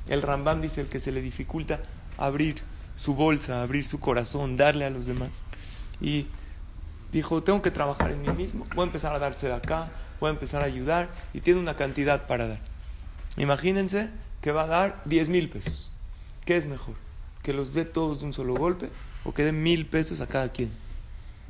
El 0.08 0.22
Rambam 0.22 0.60
dice 0.60 0.80
el 0.80 0.88
que 0.88 1.00
se 1.00 1.12
le 1.12 1.20
dificulta 1.20 1.80
abrir 2.16 2.56
su 2.94 3.14
bolsa, 3.14 3.62
abrir 3.62 3.86
su 3.86 4.00
corazón, 4.00 4.56
darle 4.56 4.84
a 4.84 4.90
los 4.90 5.06
demás. 5.06 5.42
Y 6.00 6.26
dijo, 7.12 7.42
tengo 7.42 7.62
que 7.62 7.70
trabajar 7.70 8.10
en 8.10 8.22
mí 8.22 8.28
mismo, 8.28 8.66
voy 8.74 8.84
a 8.84 8.86
empezar 8.86 9.14
a 9.14 9.18
darse 9.18 9.48
de 9.48 9.54
acá, 9.54 9.88
voy 10.20 10.28
a 10.28 10.32
empezar 10.32 10.62
a 10.62 10.66
ayudar 10.66 11.08
y 11.32 11.40
tiene 11.40 11.60
una 11.60 11.76
cantidad 11.76 12.26
para 12.26 12.48
dar. 12.48 12.60
Imagínense 13.36 14.10
que 14.40 14.52
va 14.52 14.62
a 14.62 14.66
dar 14.66 15.02
10 15.04 15.28
mil 15.28 15.48
pesos. 15.48 15.92
¿Qué 16.44 16.56
es 16.56 16.66
mejor? 16.66 16.94
¿Que 17.42 17.52
los 17.52 17.74
dé 17.74 17.84
todos 17.84 18.20
de 18.20 18.26
un 18.26 18.32
solo 18.32 18.54
golpe 18.54 18.90
o 19.24 19.34
que 19.34 19.44
dé 19.44 19.52
mil 19.52 19.86
pesos 19.86 20.20
a 20.20 20.26
cada 20.26 20.50
quien? 20.50 20.70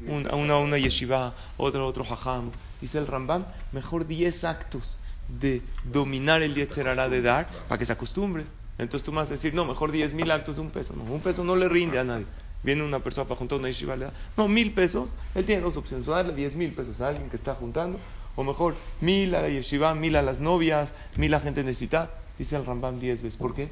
Una, 0.07 0.35
una, 0.35 0.59
una 0.59 0.79
yeshiva, 0.79 1.35
otro, 1.57 1.87
otro 1.87 2.05
hajam. 2.05 2.51
Dice 2.81 2.99
el 2.99 3.07
Rambam, 3.07 3.47
mejor 3.73 4.07
10 4.07 4.45
actos 4.45 4.99
de 5.29 5.63
dominar 5.85 6.43
el 6.43 6.55
Yetzerará 6.55 7.09
de 7.09 7.23
dar 7.23 7.49
para 7.69 7.79
que 7.79 7.85
se 7.85 7.93
acostumbre. 7.93 8.45
Entonces 8.79 9.05
tú 9.05 9.13
vas 9.13 9.29
a 9.29 9.33
decir, 9.33 9.55
no, 9.55 9.65
mejor 9.65 9.91
10 9.91 10.13
mil 10.13 10.31
actos 10.31 10.57
de 10.57 10.61
un 10.61 10.71
peso. 10.71 10.95
No, 10.95 11.05
un 11.05 11.21
peso 11.21 11.45
no 11.45 11.57
le 11.57 11.69
rinde 11.69 11.99
a 11.99 12.05
nadie. 12.05 12.27
Viene 12.63 12.83
una 12.83 13.01
persona 13.01 13.27
para 13.27 13.39
juntar 13.39 13.59
una 13.59 13.69
yeshiva, 13.69 13.97
le 13.97 14.07
da, 14.07 14.13
no, 14.37 14.49
mil 14.49 14.73
pesos. 14.73 15.11
Él 15.35 15.45
tiene 15.45 15.63
dos 15.63 15.77
opciones, 15.77 16.07
o 16.09 16.13
darle 16.13 16.35
10 16.35 16.57
mil 16.57 16.73
pesos 16.73 17.01
a 17.01 17.09
alguien 17.09 17.31
que 17.31 17.37
está 17.37 17.55
juntando, 17.55 17.99
o 18.35 18.45
mejor, 18.45 18.75
mil 19.01 19.35
a 19.35 19.43
la 19.43 19.49
yeshiva, 19.49 19.95
mil 19.95 20.17
a 20.17 20.23
las 20.23 20.41
novias, 20.41 20.93
mil 21.17 21.33
a 21.35 21.41
gente 21.41 21.63
necesitada. 21.63 22.11
Dice 22.39 22.57
el 22.57 22.67
Rambam 22.67 22.99
10 23.01 23.23
veces. 23.23 23.39
¿Por 23.39 23.55
qué? 23.55 23.71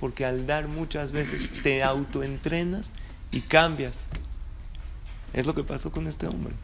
Porque 0.00 0.24
al 0.24 0.46
dar 0.46 0.68
muchas 0.68 1.12
veces 1.12 1.50
te 1.62 1.82
autoentrenas 1.82 2.92
y 3.30 3.40
cambias. 3.40 4.08
Es 5.32 5.46
lo 5.46 5.54
que 5.54 5.64
pasó 5.64 5.90
con 5.90 6.06
este 6.06 6.26
hombre. 6.26 6.54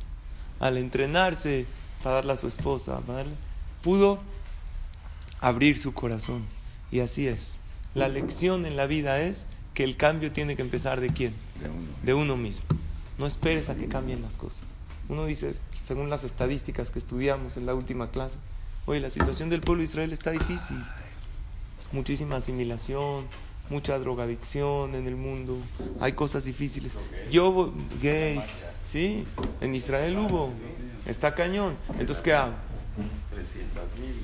Al 0.60 0.76
entrenarse 0.76 1.66
para 2.02 2.16
darle 2.16 2.32
a 2.32 2.36
su 2.36 2.46
esposa, 2.46 3.00
para 3.00 3.18
darle, 3.18 3.34
pudo 3.82 4.20
abrir 5.40 5.76
su 5.76 5.92
corazón. 5.92 6.44
Y 6.90 7.00
así 7.00 7.26
es. 7.26 7.58
La 7.94 8.08
lección 8.08 8.64
en 8.64 8.76
la 8.76 8.86
vida 8.86 9.20
es 9.20 9.46
que 9.74 9.84
el 9.84 9.96
cambio 9.96 10.32
tiene 10.32 10.56
que 10.56 10.62
empezar 10.62 11.00
de 11.00 11.10
quién? 11.10 11.34
De 11.60 11.68
uno. 11.68 11.88
De 12.02 12.14
uno 12.14 12.36
mismo. 12.36 12.64
No 13.18 13.26
esperes 13.26 13.68
a 13.68 13.74
que 13.74 13.88
cambien 13.88 14.22
las 14.22 14.36
cosas. 14.36 14.64
Uno 15.08 15.26
dice, 15.26 15.54
según 15.82 16.10
las 16.10 16.24
estadísticas 16.24 16.90
que 16.90 16.98
estudiamos 16.98 17.56
en 17.56 17.66
la 17.66 17.74
última 17.74 18.10
clase, 18.10 18.38
oye, 18.86 19.00
la 19.00 19.10
situación 19.10 19.50
del 19.50 19.60
pueblo 19.60 19.80
de 19.80 19.84
Israel 19.84 20.12
está 20.12 20.30
difícil. 20.30 20.78
Muchísima 21.92 22.36
asimilación, 22.36 23.26
mucha 23.70 23.98
drogadicción 23.98 24.94
en 24.94 25.06
el 25.06 25.16
mundo, 25.16 25.56
hay 26.00 26.12
cosas 26.12 26.44
difíciles. 26.44 26.92
Yo, 27.30 27.72
gays, 28.02 28.44
sí, 28.84 29.24
en 29.60 29.74
Israel 29.74 30.18
hubo, 30.18 30.50
está 31.06 31.34
cañón. 31.34 31.76
Entonces, 31.98 32.22
¿qué 32.22 32.34
hago? 32.34 32.54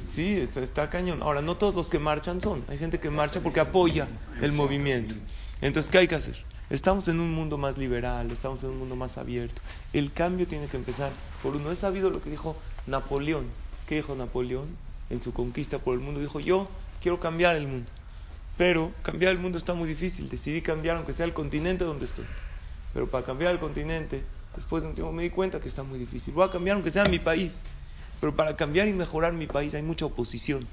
Sí, 0.09 0.35
está, 0.35 0.61
está 0.61 0.91
cañón. 0.91 1.23
Ahora, 1.23 1.43
no 1.43 1.57
todos 1.57 1.75
los 1.75 1.89
que 1.89 1.99
marchan 1.99 2.41
son. 2.41 2.65
Hay 2.69 2.79
gente 2.79 3.01
que 3.01 3.11
marcha 3.11 3.41
porque 3.41 3.61
apoya 3.61 4.09
el 4.41 4.53
movimiento. 4.53 5.15
Entonces, 5.61 5.91
¿qué 5.91 5.99
hay 5.99 6.09
que 6.09 6.15
hacer? 6.15 6.37
Estamos 6.71 7.09
en 7.09 7.19
un 7.19 7.33
mundo 7.33 7.57
más 7.57 7.79
liberal, 7.79 8.31
estamos 8.31 8.63
en 8.63 8.71
un 8.71 8.79
mundo 8.79 8.95
más 8.95 9.17
abierto. 9.17 9.63
El 9.95 10.13
cambio 10.13 10.47
tiene 10.47 10.67
que 10.67 10.77
empezar 10.77 11.13
por 11.43 11.57
uno. 11.57 11.71
Es 11.71 11.79
sabido 11.79 12.11
lo 12.11 12.23
que 12.23 12.31
dijo 12.31 12.57
Napoleón. 12.87 13.47
¿Qué 13.87 13.97
dijo 13.97 14.15
Napoleón 14.15 14.67
en 15.09 15.23
su 15.23 15.33
conquista 15.33 15.79
por 15.79 15.95
el 15.95 16.01
mundo? 16.01 16.21
Dijo, 16.21 16.41
yo 16.41 16.69
quiero 17.01 17.19
cambiar 17.19 17.57
el 17.57 17.67
mundo. 17.67 17.91
Pero 18.59 18.93
cambiar 19.03 19.33
el 19.33 19.39
mundo 19.39 19.57
está 19.57 19.73
muy 19.73 19.89
difícil. 19.89 20.29
Decidí 20.29 20.61
cambiar 20.61 20.97
aunque 20.97 21.13
sea 21.13 21.25
el 21.25 21.33
continente 21.33 21.85
donde 21.85 22.05
estoy. 22.05 22.27
Pero 22.93 23.07
para 23.07 23.25
cambiar 23.25 23.53
el 23.53 23.61
continente, 23.61 24.25
después 24.57 24.83
de 24.83 24.89
un 24.89 24.95
tiempo 24.97 25.13
me 25.13 25.23
di 25.23 25.31
cuenta 25.31 25.61
que 25.61 25.69
está 25.69 25.85
muy 25.85 25.99
difícil. 25.99 26.35
Voy 26.35 26.47
a 26.47 26.51
cambiar 26.51 26.75
aunque 26.75 26.91
sea 26.91 27.05
mi 27.05 27.21
país. 27.21 27.63
Pero 28.21 28.35
para 28.35 28.57
cambiar 28.57 28.89
y 28.89 28.93
mejorar 28.93 29.33
mi 29.33 29.47
país 29.47 29.75
hay 29.75 29.83
mucha 29.83 30.07
oposición. 30.07 30.67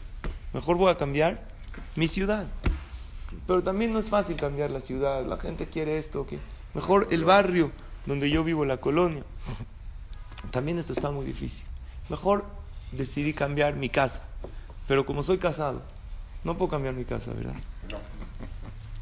Mejor 0.52 0.78
voy 0.78 0.92
a 0.92 0.98
cambiar 0.98 1.44
mi 1.96 2.08
ciudad. 2.08 2.48
Pero 3.46 3.62
también 3.62 3.94
no 3.94 4.00
es 4.00 4.10
fácil 4.10 4.36
cambiar 4.36 4.72
la 4.72 4.80
ciudad. 4.80 5.24
La 5.24 5.38
gente 5.38 5.68
quiere 5.68 6.00
esto. 6.00 6.26
que 6.26 6.40
Mejor 6.74 7.08
el 7.12 7.24
barrio 7.24 7.72
donde 8.08 8.32
yo 8.32 8.44
vivo, 8.44 8.66
la 8.66 8.78
colonia. 8.78 9.24
También 10.50 10.80
esto 10.80 10.94
está 10.94 11.12
muy 11.12 11.26
difícil. 11.26 11.66
Mejor 12.10 12.46
decidí 12.92 13.34
cambiar 13.34 13.76
mi 13.76 13.90
casa. 13.90 14.24
Pero 14.88 15.06
como 15.06 15.22
soy 15.22 15.38
casado, 15.38 15.84
no 16.44 16.58
puedo 16.58 16.72
cambiar 16.72 16.96
mi 16.96 17.06
casa, 17.06 17.32
¿verdad? 17.34 17.56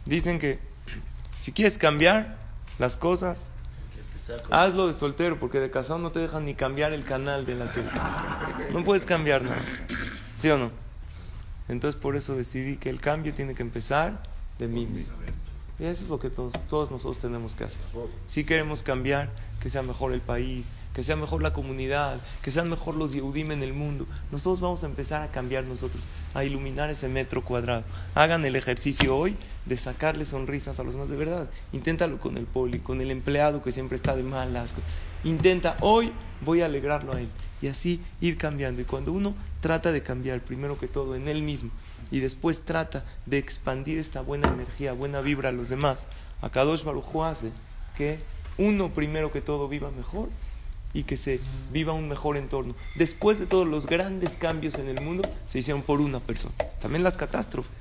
Dicen 0.06 0.40
que 0.40 0.60
si 1.40 1.52
quieres 1.52 1.78
cambiar 1.78 2.38
las 2.80 2.98
cosas, 2.98 3.50
hazlo 4.50 4.88
de 4.88 4.94
soltero, 4.94 5.40
porque 5.40 5.60
de 5.60 5.70
casado 5.70 6.00
no 6.00 6.12
te 6.12 6.20
dejan 6.20 6.46
ni 6.46 6.54
cambiar 6.54 6.94
el 6.94 7.04
canal 7.04 7.46
de 7.46 7.56
la 7.56 7.72
tele. 7.72 7.90
No 8.72 8.84
puedes 8.84 9.06
cambiar 9.06 9.44
nada. 9.44 9.62
¿Sí 10.38 10.50
o 10.50 10.58
no? 10.58 10.72
Entonces 11.70 12.00
por 12.00 12.16
eso 12.16 12.36
decidí 12.36 12.78
que 12.78 12.90
el 12.90 13.00
cambio 13.00 13.34
tiene 13.34 13.56
que 13.56 13.62
empezar 13.62 14.22
de 14.60 14.68
mí 14.68 14.86
mismo. 14.86 15.16
Y 15.80 15.86
eso 15.86 16.04
es 16.04 16.10
lo 16.10 16.20
que 16.20 16.30
todos, 16.30 16.54
todos 16.70 16.92
nosotros 16.92 17.18
tenemos 17.18 17.56
que 17.56 17.64
hacer. 17.64 17.82
Si 18.28 18.44
queremos 18.44 18.84
cambiar, 18.84 19.30
que 19.60 19.70
sea 19.70 19.82
mejor 19.82 20.14
el 20.14 20.22
país, 20.22 20.70
que 20.94 21.04
sea 21.04 21.16
mejor 21.16 21.42
la 21.42 21.54
comunidad, 21.54 22.20
que 22.42 22.52
sean 22.52 22.70
mejor 22.70 22.96
los 22.96 23.14
Yehudim 23.14 23.52
en 23.52 23.64
el 23.64 23.74
mundo, 23.74 24.06
nosotros 24.32 24.60
vamos 24.60 24.84
a 24.84 24.88
empezar 24.88 25.22
a 25.22 25.32
cambiar 25.32 25.64
nosotros, 25.64 26.04
a 26.34 26.44
iluminar 26.44 26.90
ese 26.90 27.08
metro 27.08 27.44
cuadrado. 27.44 27.84
Hagan 28.14 28.46
el 28.46 28.56
ejercicio 28.56 29.18
hoy 29.18 29.36
de 29.66 29.78
sacarle 29.78 30.26
sonrisas 30.26 30.80
a 30.80 30.84
los 30.84 30.96
más 30.96 31.10
de 31.10 31.18
verdad. 31.18 31.50
Inténtalo 31.72 32.20
con 32.20 32.38
el 32.38 32.46
poli, 32.46 32.80
con 32.80 33.02
el 33.02 33.12
empleado 33.12 33.64
que 33.64 33.72
siempre 33.72 33.96
está 33.96 34.16
de 34.16 34.24
malas. 34.24 34.74
Intenta, 35.24 35.78
hoy 35.82 36.12
voy 36.42 36.62
a 36.62 36.66
alegrarlo 36.66 37.14
a 37.14 37.22
él. 37.22 37.30
Y 37.62 37.68
así 37.68 38.02
ir 38.20 38.38
cambiando. 38.38 38.82
Y 38.82 38.86
cuando 38.86 39.14
uno 39.14 39.34
trata 39.62 39.92
de 39.92 40.04
cambiar, 40.04 40.42
primero 40.42 40.78
que 40.78 40.88
todo, 40.88 41.16
en 41.16 41.28
él 41.28 41.42
mismo, 41.42 41.72
y 42.12 42.20
después 42.20 42.66
trata 42.66 43.06
de 43.26 43.38
expandir 43.38 43.98
esta 43.98 44.22
buena 44.22 44.50
energía, 44.50 44.92
buena 44.92 45.22
vibra 45.22 45.50
a 45.50 45.54
los 45.54 45.70
demás, 45.70 46.08
a 46.42 46.50
Kadosh 46.50 46.84
Baruj 46.84 47.24
hace 47.24 47.52
que 47.96 48.20
uno 48.58 48.90
primero 48.90 49.32
que 49.32 49.42
todo 49.42 49.68
viva 49.70 49.90
mejor 49.92 50.30
y 50.94 51.04
que 51.04 51.18
se 51.18 51.40
viva 51.72 51.94
un 51.94 52.08
mejor 52.08 52.38
entorno. 52.38 52.76
Después 52.96 53.40
de 53.40 53.46
todos 53.46 53.68
los 53.68 53.88
grandes 53.88 54.36
cambios 54.36 54.76
en 54.76 54.88
el 54.88 55.02
mundo, 55.02 55.28
se 55.48 55.60
hicieron 55.60 55.82
por 55.82 56.02
una 56.02 56.20
persona. 56.20 56.54
También 56.82 57.04
las 57.04 57.18
catástrofes, 57.18 57.72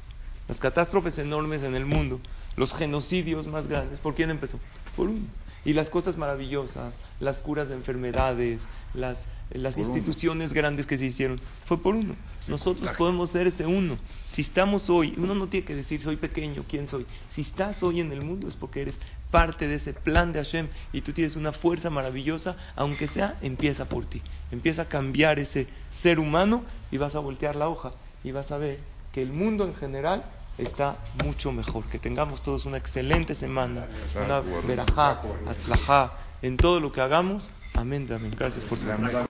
las 0.49 0.59
catástrofes 0.59 1.19
enormes 1.19 1.63
en 1.63 1.75
el 1.75 1.85
mundo, 1.85 2.21
los 2.57 2.75
genocidios 2.75 3.47
más 3.47 3.69
grandes, 3.69 4.01
¿por 4.01 4.15
quién 4.15 4.31
empezó? 4.31 4.59
Por 4.97 5.09
uno. 5.09 5.27
Y 5.65 5.75
las 5.75 5.91
cosas 5.91 6.17
maravillosas, 6.17 6.93
las 7.21 7.41
curas 7.41 7.69
de 7.69 7.75
enfermedades, 7.75 8.67
las, 8.95 9.29
las 9.51 9.79
instituciones 9.79 10.55
grandes 10.55 10.87
que 10.87 10.99
se 10.99 11.07
hicieron, 11.07 11.41
fue 11.65 11.79
por 11.79 11.95
uno. 11.95 12.17
Nosotros 12.49 12.97
podemos 12.97 13.31
ser 13.31 13.47
ese 13.47 13.67
uno. 13.67 13.97
Si 14.33 14.43
estamos 14.43 14.91
hoy, 14.91 15.15
uno 15.17 15.35
no 15.35 15.47
tiene 15.47 15.65
que 15.65 15.77
decir 15.77 16.01
soy 16.01 16.17
pequeño, 16.17 16.65
¿quién 16.69 16.89
soy? 16.89 17.07
Si 17.29 17.43
estás 17.43 17.83
hoy 17.83 18.01
en 18.01 18.11
el 18.11 18.23
mundo 18.23 18.49
es 18.49 18.57
porque 18.57 18.83
eres 18.83 18.99
parte 19.31 19.69
de 19.69 19.77
ese 19.77 19.95
plan 19.95 20.33
de 20.33 20.41
Hashem 20.41 20.69
y 20.93 21.03
tú 21.03 21.13
tienes 21.13 21.37
una 21.37 21.53
fuerza 21.53 21.91
maravillosa, 21.91 22.57
aunque 22.75 23.07
sea, 23.07 23.39
empieza 23.41 23.85
por 23.85 24.05
ti. 24.05 24.21
Empieza 24.51 24.83
a 24.83 24.89
cambiar 24.89 25.39
ese 25.39 25.69
ser 25.91 26.19
humano 26.19 26.65
y 26.91 26.99
vas 26.99 27.15
a 27.15 27.21
voltear 27.21 27.55
la 27.55 27.69
hoja 27.69 27.93
y 28.25 28.33
vas 28.33 28.51
a 28.51 28.59
ver 28.59 28.79
que 29.13 29.23
el 29.23 29.33
mundo 29.33 29.65
en 29.65 29.75
general 29.75 30.25
está 30.59 30.97
mucho 31.25 31.53
mejor. 31.53 31.85
Que 31.85 31.99
tengamos 31.99 32.43
todos 32.43 32.65
una 32.65 32.77
excelente 32.77 33.35
semana, 33.35 33.87
una 34.25 34.41
verajá, 34.67 35.21
atzlajá, 35.49 36.13
en 36.43 36.57
todo 36.57 36.81
lo 36.81 36.93
que 36.93 37.01
hagamos. 37.01 37.51
Amén, 37.75 38.07
amén. 38.13 38.33
Gracias 38.37 38.65
por 38.65 38.79
su 38.79 38.91
atención. 38.91 39.21